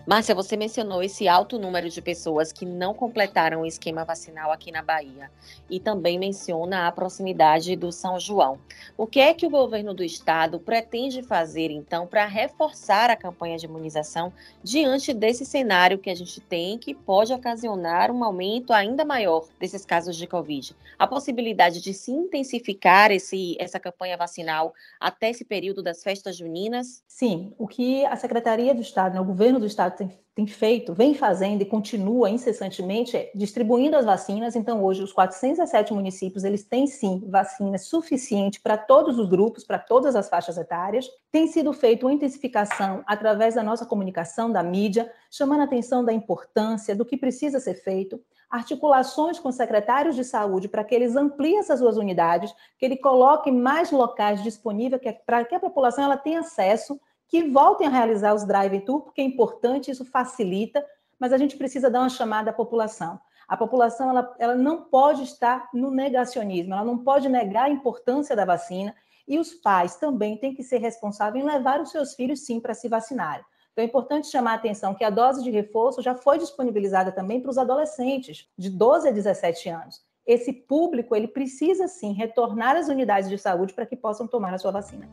Márcia, 0.10 0.34
você 0.34 0.58
mencionou 0.58 1.04
esse 1.04 1.28
alto 1.28 1.60
número 1.60 1.88
de 1.88 2.02
pessoas 2.02 2.52
que 2.52 2.66
não 2.66 2.96
completaram 2.96 3.62
o 3.62 3.66
esquema 3.68 4.04
vacinal 4.04 4.52
aqui 4.52 4.72
na 4.72 4.82
Bahia 4.82 5.30
e 5.70 5.80
também 5.80 6.18
menciona 6.18 6.88
a 6.88 6.92
proximidade 6.92 7.76
do 7.76 7.92
São 7.92 8.20
João. 8.20 8.58
O 8.98 9.06
que 9.06 9.20
é 9.20 9.36
que 9.36 9.46
o 9.46 9.52
governo 9.52 9.94
do 9.94 10.04
estado 10.04 10.60
pretende 10.60 11.22
fazer, 11.22 11.70
então, 11.70 12.08
para 12.08 12.26
reforçar 12.26 13.12
a 13.12 13.16
campanha 13.16 13.56
de 13.56 13.68
imunização 13.68 14.34
diante 14.64 15.14
desse 15.14 15.46
cenário 15.46 16.00
que 16.00 16.10
a 16.10 16.16
gente 16.16 16.42
tem, 16.42 16.80
que 16.80 16.96
pode 16.96 17.32
ocasionar 17.32 18.10
um 18.10 18.24
aumento 18.24 18.74
ainda 18.74 19.06
maior 19.06 19.46
desses 19.60 19.86
casos 19.86 20.18
de 20.18 20.26
Covid? 20.26 20.76
A 20.98 21.06
possibilidade 21.06 21.82
de 21.82 21.94
se 21.94 22.10
intensificar 22.10 23.12
esse, 23.12 23.56
essa 23.60 23.80
campanha 23.80 24.18
vacinal 24.18 24.74
até 25.00 25.30
esse 25.30 25.46
período 25.46 25.84
das 25.84 26.02
festas 26.02 26.36
juninas? 26.36 27.04
Sim, 27.08 27.54
o 27.60 27.68
que 27.68 28.04
a 28.08 28.16
Secretaria 28.16 28.74
do 28.74 28.82
Estado, 28.82 29.14
né, 29.14 29.22
o 29.22 29.26
governo 29.26 29.60
do 29.60 29.68
Estado 29.68 29.99
tem, 30.00 30.18
tem 30.34 30.48
feito, 30.48 30.94
vem 30.94 31.14
fazendo 31.14 31.62
e 31.62 31.66
continua 31.66 32.30
incessantemente 32.30 33.18
é 33.18 33.30
distribuindo 33.36 33.98
as 33.98 34.06
vacinas. 34.06 34.56
Então, 34.56 34.84
hoje, 34.84 35.04
os 35.04 35.12
407 35.12 35.94
municípios, 35.94 36.46
eles 36.46 36.64
têm 36.64 36.88
sim 36.88 37.22
vacina 37.28 37.78
suficiente 37.78 38.62
para 38.62 38.78
todos 38.78 39.20
os 39.20 39.28
grupos, 39.30 39.66
para 39.66 39.78
todas 39.78 40.16
as 40.16 40.30
faixas 40.30 40.58
etárias. 40.58 41.08
Tem 41.32 41.48
sido 41.48 41.74
feita 41.74 42.06
uma 42.06 42.14
intensificação 42.14 43.04
através 43.06 43.56
da 43.56 43.64
nossa 43.64 43.86
comunicação, 43.86 44.50
da 44.50 44.64
mídia, 44.64 45.12
chamando 45.30 45.62
a 45.62 45.66
atenção 45.66 46.04
da 46.04 46.14
importância 46.14 46.96
do 46.96 47.06
que 47.06 47.18
precisa 47.18 47.60
ser 47.60 47.76
feito 47.76 48.20
articulações 48.50 49.38
com 49.38 49.52
secretários 49.52 50.16
de 50.16 50.24
saúde 50.24 50.68
para 50.68 50.84
que 50.84 50.96
eles 50.96 51.16
ampliem 51.16 51.60
essas 51.60 51.80
suas 51.80 51.98
unidades, 51.98 52.52
que 52.80 52.86
ele 52.86 52.98
coloque 52.98 53.52
mais 53.52 53.92
locais 53.92 54.42
disponíveis 54.42 55.00
para 55.24 55.46
que 55.46 55.54
a 55.54 55.60
população 55.60 56.06
ela 56.06 56.18
tenha 56.18 56.40
acesso 56.40 57.00
que 57.30 57.44
voltem 57.44 57.88
a 57.88 57.92
realizar 57.92 58.34
os 58.34 58.44
drive-thru, 58.44 59.02
porque 59.02 59.22
é 59.22 59.24
importante, 59.24 59.92
isso 59.92 60.04
facilita, 60.04 60.84
mas 61.20 61.32
a 61.32 61.38
gente 61.38 61.56
precisa 61.56 61.90
dar 61.90 62.00
uma 62.00 62.10
chamada 62.10 62.50
à 62.50 62.54
população. 62.54 63.20
A 63.48 63.56
população 63.56 64.10
ela, 64.10 64.36
ela 64.40 64.56
não 64.56 64.84
pode 64.84 65.24
estar 65.24 65.70
no 65.74 65.92
negacionismo, 65.92 66.74
ela 66.74 66.84
não 66.84 66.98
pode 66.98 67.30
negar 67.30 67.66
a 67.66 67.70
importância 67.70 68.36
da 68.36 68.46
vacina, 68.46 68.96
e 69.28 69.38
os 69.38 69.54
pais 69.54 69.96
também 69.96 70.38
têm 70.38 70.56
que 70.56 70.64
ser 70.64 70.80
responsáveis 70.80 71.44
em 71.44 71.48
levar 71.48 71.80
os 71.80 71.92
seus 71.92 72.16
filhos, 72.16 72.46
sim, 72.46 72.60
para 72.60 72.74
se 72.74 72.90
vacinarem. 72.90 73.46
Então 73.72 73.84
é 73.84 73.88
importante 73.88 74.28
chamar 74.28 74.54
a 74.54 74.56
atenção 74.56 74.96
que 74.96 75.04
a 75.04 75.10
dose 75.12 75.44
de 75.44 75.52
reforço 75.52 76.02
já 76.02 76.16
foi 76.16 76.40
disponibilizada 76.40 77.12
também 77.12 77.40
para 77.40 77.52
os 77.52 77.60
adolescentes 77.60 78.50
de 78.58 78.72
12 78.72 79.08
a 79.08 79.12
17 79.12 79.70
anos. 79.70 80.02
Esse 80.26 80.52
público, 80.52 81.16
ele 81.16 81.28
precisa 81.28 81.88
sim 81.88 82.12
retornar 82.12 82.76
às 82.76 82.88
unidades 82.88 83.30
de 83.30 83.38
saúde 83.38 83.74
para 83.74 83.86
que 83.86 83.96
possam 83.96 84.28
tomar 84.28 84.54
a 84.54 84.58
sua 84.58 84.72
vacina 84.72 85.08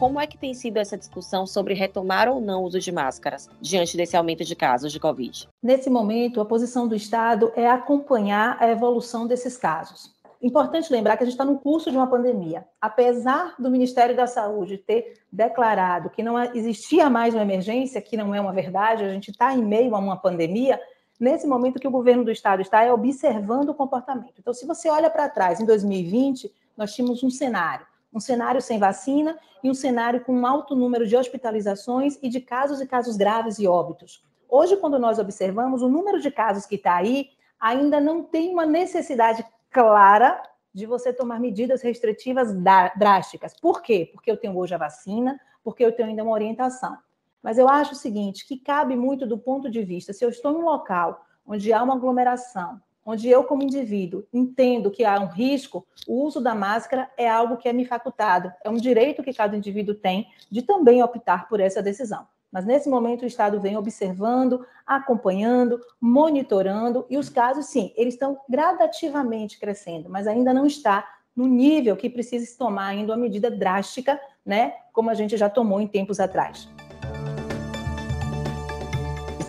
como 0.00 0.18
é 0.18 0.26
que 0.26 0.38
tem 0.38 0.54
sido 0.54 0.78
essa 0.78 0.96
discussão 0.96 1.46
sobre 1.46 1.74
retomar 1.74 2.26
ou 2.26 2.40
não 2.40 2.62
o 2.62 2.64
uso 2.64 2.80
de 2.80 2.90
máscaras 2.90 3.50
diante 3.60 3.98
desse 3.98 4.16
aumento 4.16 4.42
de 4.42 4.56
casos 4.56 4.90
de 4.90 4.98
Covid? 4.98 5.46
Nesse 5.62 5.90
momento, 5.90 6.40
a 6.40 6.44
posição 6.46 6.88
do 6.88 6.96
Estado 6.96 7.52
é 7.54 7.68
acompanhar 7.68 8.56
a 8.58 8.70
evolução 8.70 9.26
desses 9.26 9.58
casos. 9.58 10.10
Importante 10.42 10.90
lembrar 10.90 11.18
que 11.18 11.22
a 11.22 11.26
gente 11.26 11.34
está 11.34 11.44
no 11.44 11.58
curso 11.58 11.90
de 11.90 11.98
uma 11.98 12.06
pandemia. 12.06 12.64
Apesar 12.80 13.54
do 13.58 13.70
Ministério 13.70 14.16
da 14.16 14.26
Saúde 14.26 14.78
ter 14.78 15.20
declarado 15.30 16.08
que 16.08 16.22
não 16.22 16.42
existia 16.54 17.10
mais 17.10 17.34
uma 17.34 17.42
emergência, 17.42 18.00
que 18.00 18.16
não 18.16 18.34
é 18.34 18.40
uma 18.40 18.54
verdade, 18.54 19.04
a 19.04 19.12
gente 19.12 19.30
está 19.30 19.54
em 19.54 19.62
meio 19.62 19.94
a 19.94 19.98
uma 19.98 20.16
pandemia, 20.16 20.80
nesse 21.20 21.46
momento 21.46 21.78
que 21.78 21.86
o 21.86 21.90
governo 21.90 22.24
do 22.24 22.30
estado 22.30 22.62
está 22.62 22.82
é 22.82 22.90
observando 22.90 23.68
o 23.68 23.74
comportamento. 23.74 24.36
Então, 24.38 24.54
se 24.54 24.64
você 24.64 24.88
olha 24.88 25.10
para 25.10 25.28
trás, 25.28 25.60
em 25.60 25.66
2020, 25.66 26.50
nós 26.74 26.94
tínhamos 26.94 27.22
um 27.22 27.28
cenário 27.28 27.89
um 28.12 28.20
cenário 28.20 28.60
sem 28.60 28.78
vacina 28.78 29.38
e 29.62 29.70
um 29.70 29.74
cenário 29.74 30.24
com 30.24 30.32
um 30.32 30.46
alto 30.46 30.74
número 30.74 31.06
de 31.06 31.16
hospitalizações 31.16 32.18
e 32.22 32.28
de 32.28 32.40
casos 32.40 32.80
e 32.80 32.86
casos 32.86 33.16
graves 33.16 33.58
e 33.58 33.66
óbitos. 33.66 34.22
Hoje, 34.48 34.76
quando 34.76 34.98
nós 34.98 35.18
observamos, 35.18 35.82
o 35.82 35.88
número 35.88 36.20
de 36.20 36.30
casos 36.30 36.66
que 36.66 36.74
está 36.74 36.96
aí 36.96 37.30
ainda 37.58 38.00
não 38.00 38.22
tem 38.22 38.52
uma 38.52 38.66
necessidade 38.66 39.44
clara 39.70 40.42
de 40.72 40.86
você 40.86 41.12
tomar 41.12 41.38
medidas 41.38 41.82
restritivas 41.82 42.52
drásticas. 42.96 43.54
Por 43.58 43.82
quê? 43.82 44.10
Porque 44.12 44.30
eu 44.30 44.36
tenho 44.36 44.56
hoje 44.56 44.74
a 44.74 44.78
vacina, 44.78 45.38
porque 45.62 45.84
eu 45.84 45.92
tenho 45.92 46.08
ainda 46.08 46.22
uma 46.22 46.32
orientação. 46.32 46.96
Mas 47.42 47.58
eu 47.58 47.68
acho 47.68 47.92
o 47.92 47.96
seguinte, 47.96 48.46
que 48.46 48.58
cabe 48.58 48.96
muito 48.96 49.26
do 49.26 49.38
ponto 49.38 49.70
de 49.70 49.82
vista, 49.82 50.12
se 50.12 50.24
eu 50.24 50.28
estou 50.28 50.52
em 50.52 50.56
um 50.56 50.64
local 50.64 51.24
onde 51.46 51.72
há 51.72 51.82
uma 51.82 51.94
aglomeração, 51.94 52.80
onde 53.10 53.28
eu, 53.28 53.44
como 53.44 53.62
indivíduo, 53.62 54.24
entendo 54.32 54.90
que 54.90 55.04
há 55.04 55.18
um 55.20 55.26
risco, 55.26 55.86
o 56.06 56.24
uso 56.24 56.40
da 56.40 56.54
máscara 56.54 57.10
é 57.16 57.28
algo 57.28 57.56
que 57.56 57.68
é 57.68 57.72
me 57.72 57.84
facultado, 57.84 58.52
é 58.64 58.70
um 58.70 58.76
direito 58.76 59.22
que 59.22 59.32
cada 59.32 59.56
indivíduo 59.56 59.94
tem 59.94 60.28
de 60.50 60.62
também 60.62 61.02
optar 61.02 61.48
por 61.48 61.60
essa 61.60 61.82
decisão. 61.82 62.26
Mas 62.50 62.64
nesse 62.64 62.88
momento 62.88 63.22
o 63.22 63.26
Estado 63.26 63.60
vem 63.60 63.76
observando, 63.76 64.66
acompanhando, 64.86 65.80
monitorando, 66.00 67.06
e 67.08 67.16
os 67.16 67.28
casos, 67.28 67.66
sim, 67.66 67.92
eles 67.96 68.14
estão 68.14 68.38
gradativamente 68.48 69.58
crescendo, 69.58 70.08
mas 70.08 70.26
ainda 70.26 70.52
não 70.52 70.66
está 70.66 71.06
no 71.34 71.46
nível 71.46 71.96
que 71.96 72.10
precisa 72.10 72.44
se 72.44 72.58
tomar 72.58 72.86
ainda 72.86 73.12
uma 73.12 73.18
medida 73.18 73.50
drástica, 73.50 74.20
né, 74.44 74.74
como 74.92 75.10
a 75.10 75.14
gente 75.14 75.36
já 75.36 75.48
tomou 75.48 75.80
em 75.80 75.86
tempos 75.86 76.18
atrás. 76.18 76.68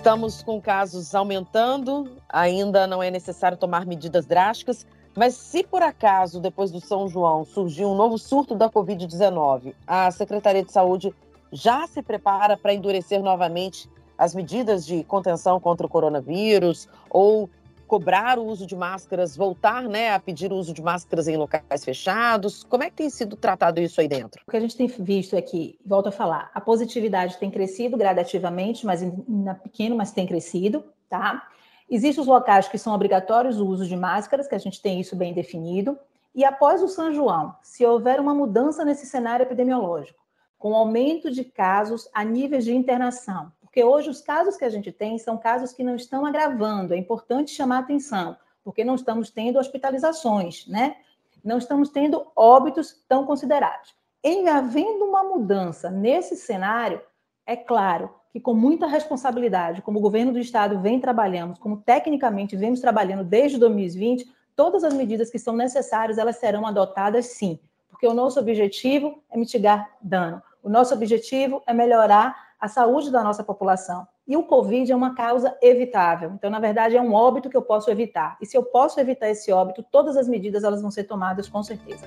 Estamos 0.01 0.41
com 0.41 0.59
casos 0.59 1.13
aumentando, 1.13 2.09
ainda 2.27 2.87
não 2.87 3.03
é 3.03 3.11
necessário 3.11 3.55
tomar 3.55 3.85
medidas 3.85 4.25
drásticas, 4.25 4.83
mas 5.15 5.35
se 5.35 5.63
por 5.63 5.83
acaso, 5.83 6.39
depois 6.39 6.71
do 6.71 6.81
São 6.81 7.07
João, 7.07 7.45
surgir 7.45 7.85
um 7.85 7.93
novo 7.93 8.17
surto 8.17 8.55
da 8.55 8.67
Covid-19, 8.67 9.75
a 9.85 10.09
Secretaria 10.09 10.63
de 10.63 10.71
Saúde 10.71 11.13
já 11.51 11.85
se 11.85 12.01
prepara 12.01 12.57
para 12.57 12.73
endurecer 12.73 13.21
novamente 13.21 13.87
as 14.17 14.33
medidas 14.33 14.87
de 14.87 15.03
contenção 15.03 15.59
contra 15.59 15.85
o 15.85 15.89
coronavírus 15.89 16.89
ou 17.07 17.47
cobrar 17.91 18.39
o 18.39 18.45
uso 18.45 18.65
de 18.65 18.73
máscaras, 18.73 19.36
voltar 19.36 19.84
né, 19.84 20.13
a 20.13 20.19
pedir 20.19 20.49
o 20.49 20.56
uso 20.56 20.73
de 20.73 20.82
máscaras 20.82 21.27
em 21.27 21.36
locais 21.36 21.84
fechados? 21.84 22.63
Como 22.63 22.84
é 22.84 22.89
que 22.89 22.95
tem 22.95 23.10
sido 23.10 23.36
tratado 23.36 23.82
isso 23.82 23.99
aí 23.99 24.08
dentro? 24.08 24.41
O 24.47 24.49
que 24.49 24.56
a 24.56 24.62
gente 24.62 24.77
tem 24.77 24.88
visto 24.88 25.36
é 25.36 25.41
que, 25.41 25.77
volto 25.86 26.08
a 26.08 26.12
falar, 26.12 26.49
a 26.54 26.62
positividade 26.62 27.38
tem 27.38 27.51
crescido 27.51 27.97
gradativamente, 27.97 28.86
mas 28.86 29.01
na 29.27 29.56
pequeno, 29.56 29.97
mas 29.97 30.13
tem 30.13 30.25
crescido, 30.25 30.86
tá? 31.10 31.45
Existem 31.89 32.21
os 32.21 32.27
locais 32.30 32.69
que 32.69 32.77
são 32.77 32.93
obrigatórios 32.93 33.60
o 33.60 33.67
uso 33.67 33.86
de 33.86 33.97
máscaras, 33.97 34.47
que 34.47 34.56
a 34.56 34.60
gente 34.60 34.82
tem 34.82 35.01
isso 35.01 35.13
bem 35.13 35.34
definido. 35.34 35.99
E 36.34 36.45
após 36.45 36.82
o 36.82 36.88
São 36.88 37.13
João, 37.13 37.54
se 37.62 37.86
houver 37.86 38.21
uma 38.21 38.34
mudança 38.34 38.86
nesse 38.86 39.06
cenário 39.06 39.43
epidemiológico, 39.43 40.17
com 40.58 40.73
aumento 40.73 41.30
de 41.30 41.43
casos 41.43 42.08
a 42.13 42.23
níveis 42.23 42.63
de 42.63 42.73
internação, 42.73 43.51
porque 43.71 43.86
hoje 43.86 44.10
os 44.10 44.19
casos 44.19 44.57
que 44.57 44.65
a 44.65 44.69
gente 44.69 44.91
tem 44.91 45.17
são 45.17 45.38
casos 45.38 45.71
que 45.71 45.81
não 45.81 45.95
estão 45.95 46.25
agravando, 46.25 46.93
é 46.93 46.97
importante 46.97 47.51
chamar 47.51 47.79
atenção, 47.79 48.36
porque 48.65 48.84
não 48.84 48.95
estamos 48.95 49.29
tendo 49.31 49.57
hospitalizações, 49.57 50.67
né? 50.67 50.97
Não 51.41 51.57
estamos 51.57 51.88
tendo 51.88 52.27
óbitos 52.36 53.01
tão 53.07 53.25
considerados. 53.25 53.95
Em 54.21 54.49
havendo 54.49 55.05
uma 55.05 55.23
mudança 55.23 55.89
nesse 55.89 56.36
cenário, 56.36 57.01
é 57.45 57.55
claro 57.55 58.13
que 58.34 58.41
com 58.41 58.53
muita 58.53 58.88
responsabilidade, 58.88 59.81
como 59.81 59.99
o 59.99 60.01
governo 60.01 60.34
do 60.34 60.39
estado 60.39 60.77
vem 60.81 60.99
trabalhando, 60.99 61.57
como 61.57 61.77
tecnicamente 61.77 62.57
vemos 62.57 62.81
trabalhando 62.81 63.23
desde 63.23 63.57
2020, 63.57 64.29
todas 64.53 64.84
as 64.84 64.93
medidas 64.93 65.29
que 65.29 65.39
são 65.39 65.55
necessárias, 65.55 66.17
elas 66.17 66.36
serão 66.36 66.67
adotadas 66.67 67.27
sim, 67.27 67.57
porque 67.89 68.05
o 68.05 68.13
nosso 68.13 68.38
objetivo 68.38 69.23
é 69.31 69.38
mitigar 69.38 69.89
dano. 70.01 70.43
O 70.62 70.69
nosso 70.69 70.93
objetivo 70.93 71.63
é 71.65 71.73
melhorar 71.73 72.50
a 72.62 72.67
saúde 72.67 73.10
da 73.10 73.24
nossa 73.24 73.43
população. 73.43 74.08
E 74.28 74.38
o 74.38 74.43
Covid 74.43 74.91
é 74.91 74.95
uma 74.95 75.15
causa 75.15 75.58
evitável. 75.63 76.32
Então, 76.36 76.47
na 76.47 76.60
verdade, 76.60 76.95
é 76.95 77.02
um 77.02 77.12
óbito 77.12 77.50
que 77.50 77.58
eu 77.58 77.62
posso 77.63 77.89
evitar. 77.89 78.38
E 78.39 78.45
se 78.45 78.56
eu 78.56 78.62
posso 78.62 79.00
evitar 79.00 79.32
esse 79.32 79.52
óbito, 79.52 79.84
todas 79.91 80.15
as 80.15 80.28
medidas 80.28 80.63
elas 80.63 80.80
vão 80.80 80.91
ser 80.91 81.06
tomadas 81.06 81.50
com 81.50 81.63
certeza. 81.63 82.06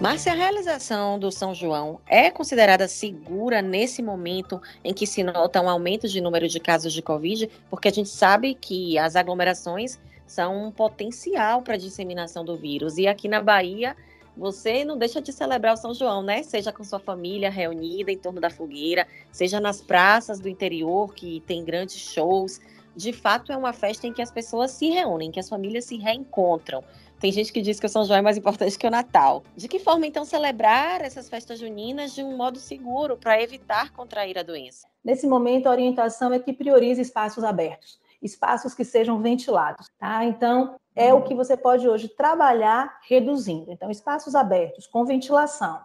Márcia, 0.00 0.32
a 0.32 0.34
realização 0.34 1.18
do 1.18 1.30
São 1.30 1.54
João 1.54 2.00
é 2.06 2.30
considerada 2.30 2.88
segura 2.88 3.60
nesse 3.60 4.02
momento 4.02 4.58
em 4.82 4.94
que 4.94 5.06
se 5.06 5.22
nota 5.22 5.60
um 5.60 5.68
aumento 5.68 6.08
de 6.08 6.22
número 6.22 6.48
de 6.48 6.58
casos 6.58 6.94
de 6.94 7.02
Covid? 7.02 7.50
Porque 7.68 7.88
a 7.88 7.92
gente 7.92 8.08
sabe 8.08 8.54
que 8.54 8.98
as 8.98 9.14
aglomerações 9.14 10.00
são 10.26 10.68
um 10.68 10.70
potencial 10.70 11.60
para 11.60 11.74
a 11.74 11.78
disseminação 11.78 12.46
do 12.46 12.56
vírus. 12.56 12.96
E 12.96 13.06
aqui 13.06 13.28
na 13.28 13.42
Bahia, 13.42 13.94
você 14.36 14.84
não 14.84 14.96
deixa 14.96 15.20
de 15.20 15.32
celebrar 15.32 15.74
o 15.74 15.76
São 15.76 15.92
João, 15.92 16.22
né? 16.22 16.42
Seja 16.42 16.72
com 16.72 16.84
sua 16.84 16.98
família 16.98 17.50
reunida 17.50 18.10
em 18.10 18.18
torno 18.18 18.40
da 18.40 18.50
fogueira, 18.50 19.06
seja 19.30 19.60
nas 19.60 19.80
praças 19.80 20.40
do 20.40 20.48
interior 20.48 21.14
que 21.14 21.40
tem 21.46 21.64
grandes 21.64 21.98
shows. 21.98 22.60
De 22.94 23.12
fato, 23.12 23.52
é 23.52 23.56
uma 23.56 23.72
festa 23.72 24.06
em 24.06 24.12
que 24.12 24.22
as 24.22 24.30
pessoas 24.30 24.70
se 24.72 24.88
reúnem, 24.88 25.30
que 25.30 25.40
as 25.40 25.48
famílias 25.48 25.84
se 25.84 25.96
reencontram. 25.96 26.82
Tem 27.20 27.30
gente 27.30 27.52
que 27.52 27.60
diz 27.60 27.78
que 27.78 27.84
o 27.84 27.88
São 27.88 28.04
João 28.04 28.18
é 28.18 28.22
mais 28.22 28.38
importante 28.38 28.78
que 28.78 28.86
o 28.86 28.90
Natal. 28.90 29.44
De 29.54 29.68
que 29.68 29.78
forma, 29.78 30.06
então, 30.06 30.24
celebrar 30.24 31.02
essas 31.02 31.28
festas 31.28 31.58
juninas 31.58 32.14
de 32.14 32.22
um 32.22 32.34
modo 32.34 32.58
seguro 32.58 33.14
para 33.14 33.40
evitar 33.42 33.92
contrair 33.92 34.38
a 34.38 34.42
doença? 34.42 34.88
Nesse 35.04 35.26
momento, 35.26 35.66
a 35.66 35.70
orientação 35.70 36.32
é 36.32 36.38
que 36.38 36.50
priorize 36.50 37.00
espaços 37.00 37.44
abertos, 37.44 38.00
espaços 38.22 38.72
que 38.74 38.86
sejam 38.86 39.20
ventilados, 39.20 39.90
tá? 39.98 40.24
Então, 40.24 40.79
é 40.94 41.14
o 41.14 41.22
que 41.22 41.34
você 41.34 41.56
pode 41.56 41.88
hoje 41.88 42.08
trabalhar 42.08 42.98
reduzindo. 43.08 43.70
Então, 43.70 43.90
espaços 43.90 44.34
abertos, 44.34 44.86
com 44.86 45.04
ventilação, 45.04 45.80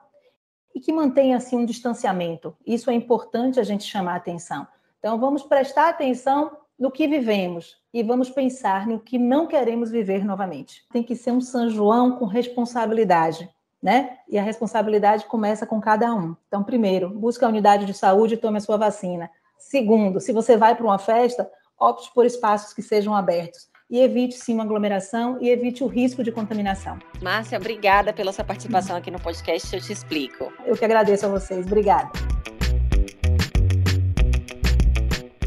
e 0.73 0.79
que 0.79 0.91
mantenha, 0.91 1.37
assim, 1.37 1.55
um 1.57 1.65
distanciamento. 1.65 2.55
Isso 2.65 2.89
é 2.89 2.93
importante 2.93 3.59
a 3.59 3.63
gente 3.63 3.85
chamar 3.85 4.13
a 4.13 4.17
atenção. 4.17 4.67
Então, 4.99 5.17
vamos 5.17 5.43
prestar 5.43 5.89
atenção 5.89 6.57
no 6.77 6.91
que 6.91 7.07
vivemos 7.07 7.77
e 7.93 8.03
vamos 8.03 8.29
pensar 8.29 8.85
no 8.85 8.99
que 8.99 9.17
não 9.17 9.47
queremos 9.47 9.89
viver 9.89 10.25
novamente. 10.25 10.85
Tem 10.91 11.01
que 11.01 11.15
ser 11.15 11.31
um 11.31 11.39
São 11.39 11.69
João 11.69 12.17
com 12.17 12.25
responsabilidade, 12.25 13.49
né? 13.81 14.17
E 14.27 14.37
a 14.37 14.43
responsabilidade 14.43 15.25
começa 15.25 15.65
com 15.65 15.79
cada 15.79 16.13
um. 16.13 16.35
Então, 16.47 16.61
primeiro, 16.61 17.09
busque 17.09 17.45
a 17.45 17.47
unidade 17.47 17.85
de 17.85 17.93
saúde 17.93 18.33
e 18.33 18.37
tome 18.37 18.57
a 18.57 18.61
sua 18.61 18.75
vacina. 18.75 19.31
Segundo, 19.57 20.19
se 20.19 20.33
você 20.33 20.57
vai 20.57 20.75
para 20.75 20.85
uma 20.85 20.97
festa, 20.99 21.49
opte 21.79 22.11
por 22.13 22.25
espaços 22.25 22.73
que 22.73 22.81
sejam 22.81 23.15
abertos 23.15 23.69
e 23.89 23.99
evite 23.99 24.35
sim 24.35 24.53
uma 24.53 24.63
aglomeração 24.63 25.37
e 25.41 25.49
evite 25.49 25.83
o 25.83 25.87
risco 25.87 26.23
de 26.23 26.31
contaminação. 26.31 26.97
Márcia, 27.21 27.57
obrigada 27.57 28.11
pela 28.13 28.31
sua 28.31 28.43
participação 28.43 28.95
aqui 28.95 29.11
no 29.11 29.19
podcast 29.19 29.75
Eu 29.75 29.81
Te 29.81 29.93
Explico. 29.93 30.51
Eu 30.65 30.75
que 30.75 30.85
agradeço 30.85 31.25
a 31.25 31.29
vocês. 31.29 31.65
Obrigada. 31.65 32.11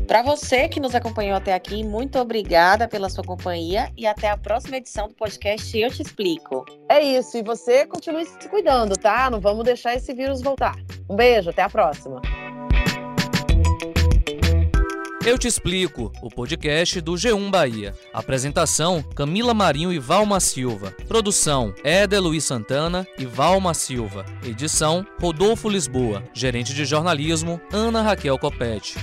Para 0.08 0.22
você 0.22 0.68
que 0.70 0.80
nos 0.80 0.94
acompanhou 0.94 1.36
até 1.36 1.52
aqui, 1.52 1.84
muito 1.84 2.18
obrigada 2.18 2.88
pela 2.88 3.10
sua 3.10 3.22
companhia 3.22 3.92
e 3.94 4.06
até 4.06 4.30
a 4.30 4.38
próxima 4.38 4.78
edição 4.78 5.06
do 5.06 5.14
podcast 5.14 5.78
Eu 5.78 5.90
Te 5.90 6.00
Explico. 6.00 6.64
É 6.88 6.98
isso, 6.98 7.36
e 7.36 7.42
você 7.42 7.86
continue 7.86 8.24
se 8.24 8.48
cuidando, 8.48 8.96
tá? 8.96 9.28
Não 9.28 9.38
vamos 9.38 9.64
deixar 9.64 9.94
esse 9.94 10.14
vírus 10.14 10.40
voltar. 10.40 10.76
Um 11.10 11.14
beijo, 11.14 11.50
até 11.50 11.60
a 11.60 11.68
próxima. 11.68 12.22
Eu 15.24 15.36
te 15.36 15.48
explico, 15.48 16.12
o 16.22 16.30
podcast 16.30 17.00
do 17.00 17.12
G1 17.12 17.50
Bahia. 17.50 17.94
Apresentação: 18.14 19.02
Camila 19.02 19.52
Marinho 19.52 19.92
e 19.92 19.98
Valma 19.98 20.38
Silva. 20.40 20.94
Produção: 21.06 21.74
Éder 21.82 22.22
Luiz 22.22 22.44
Santana 22.44 23.06
e 23.18 23.26
Valma 23.26 23.74
Silva. 23.74 24.24
Edição: 24.44 25.04
Rodolfo 25.20 25.68
Lisboa. 25.68 26.22
Gerente 26.32 26.72
de 26.72 26.84
jornalismo: 26.84 27.60
Ana 27.72 28.00
Raquel 28.00 28.38
Copete. 28.38 28.94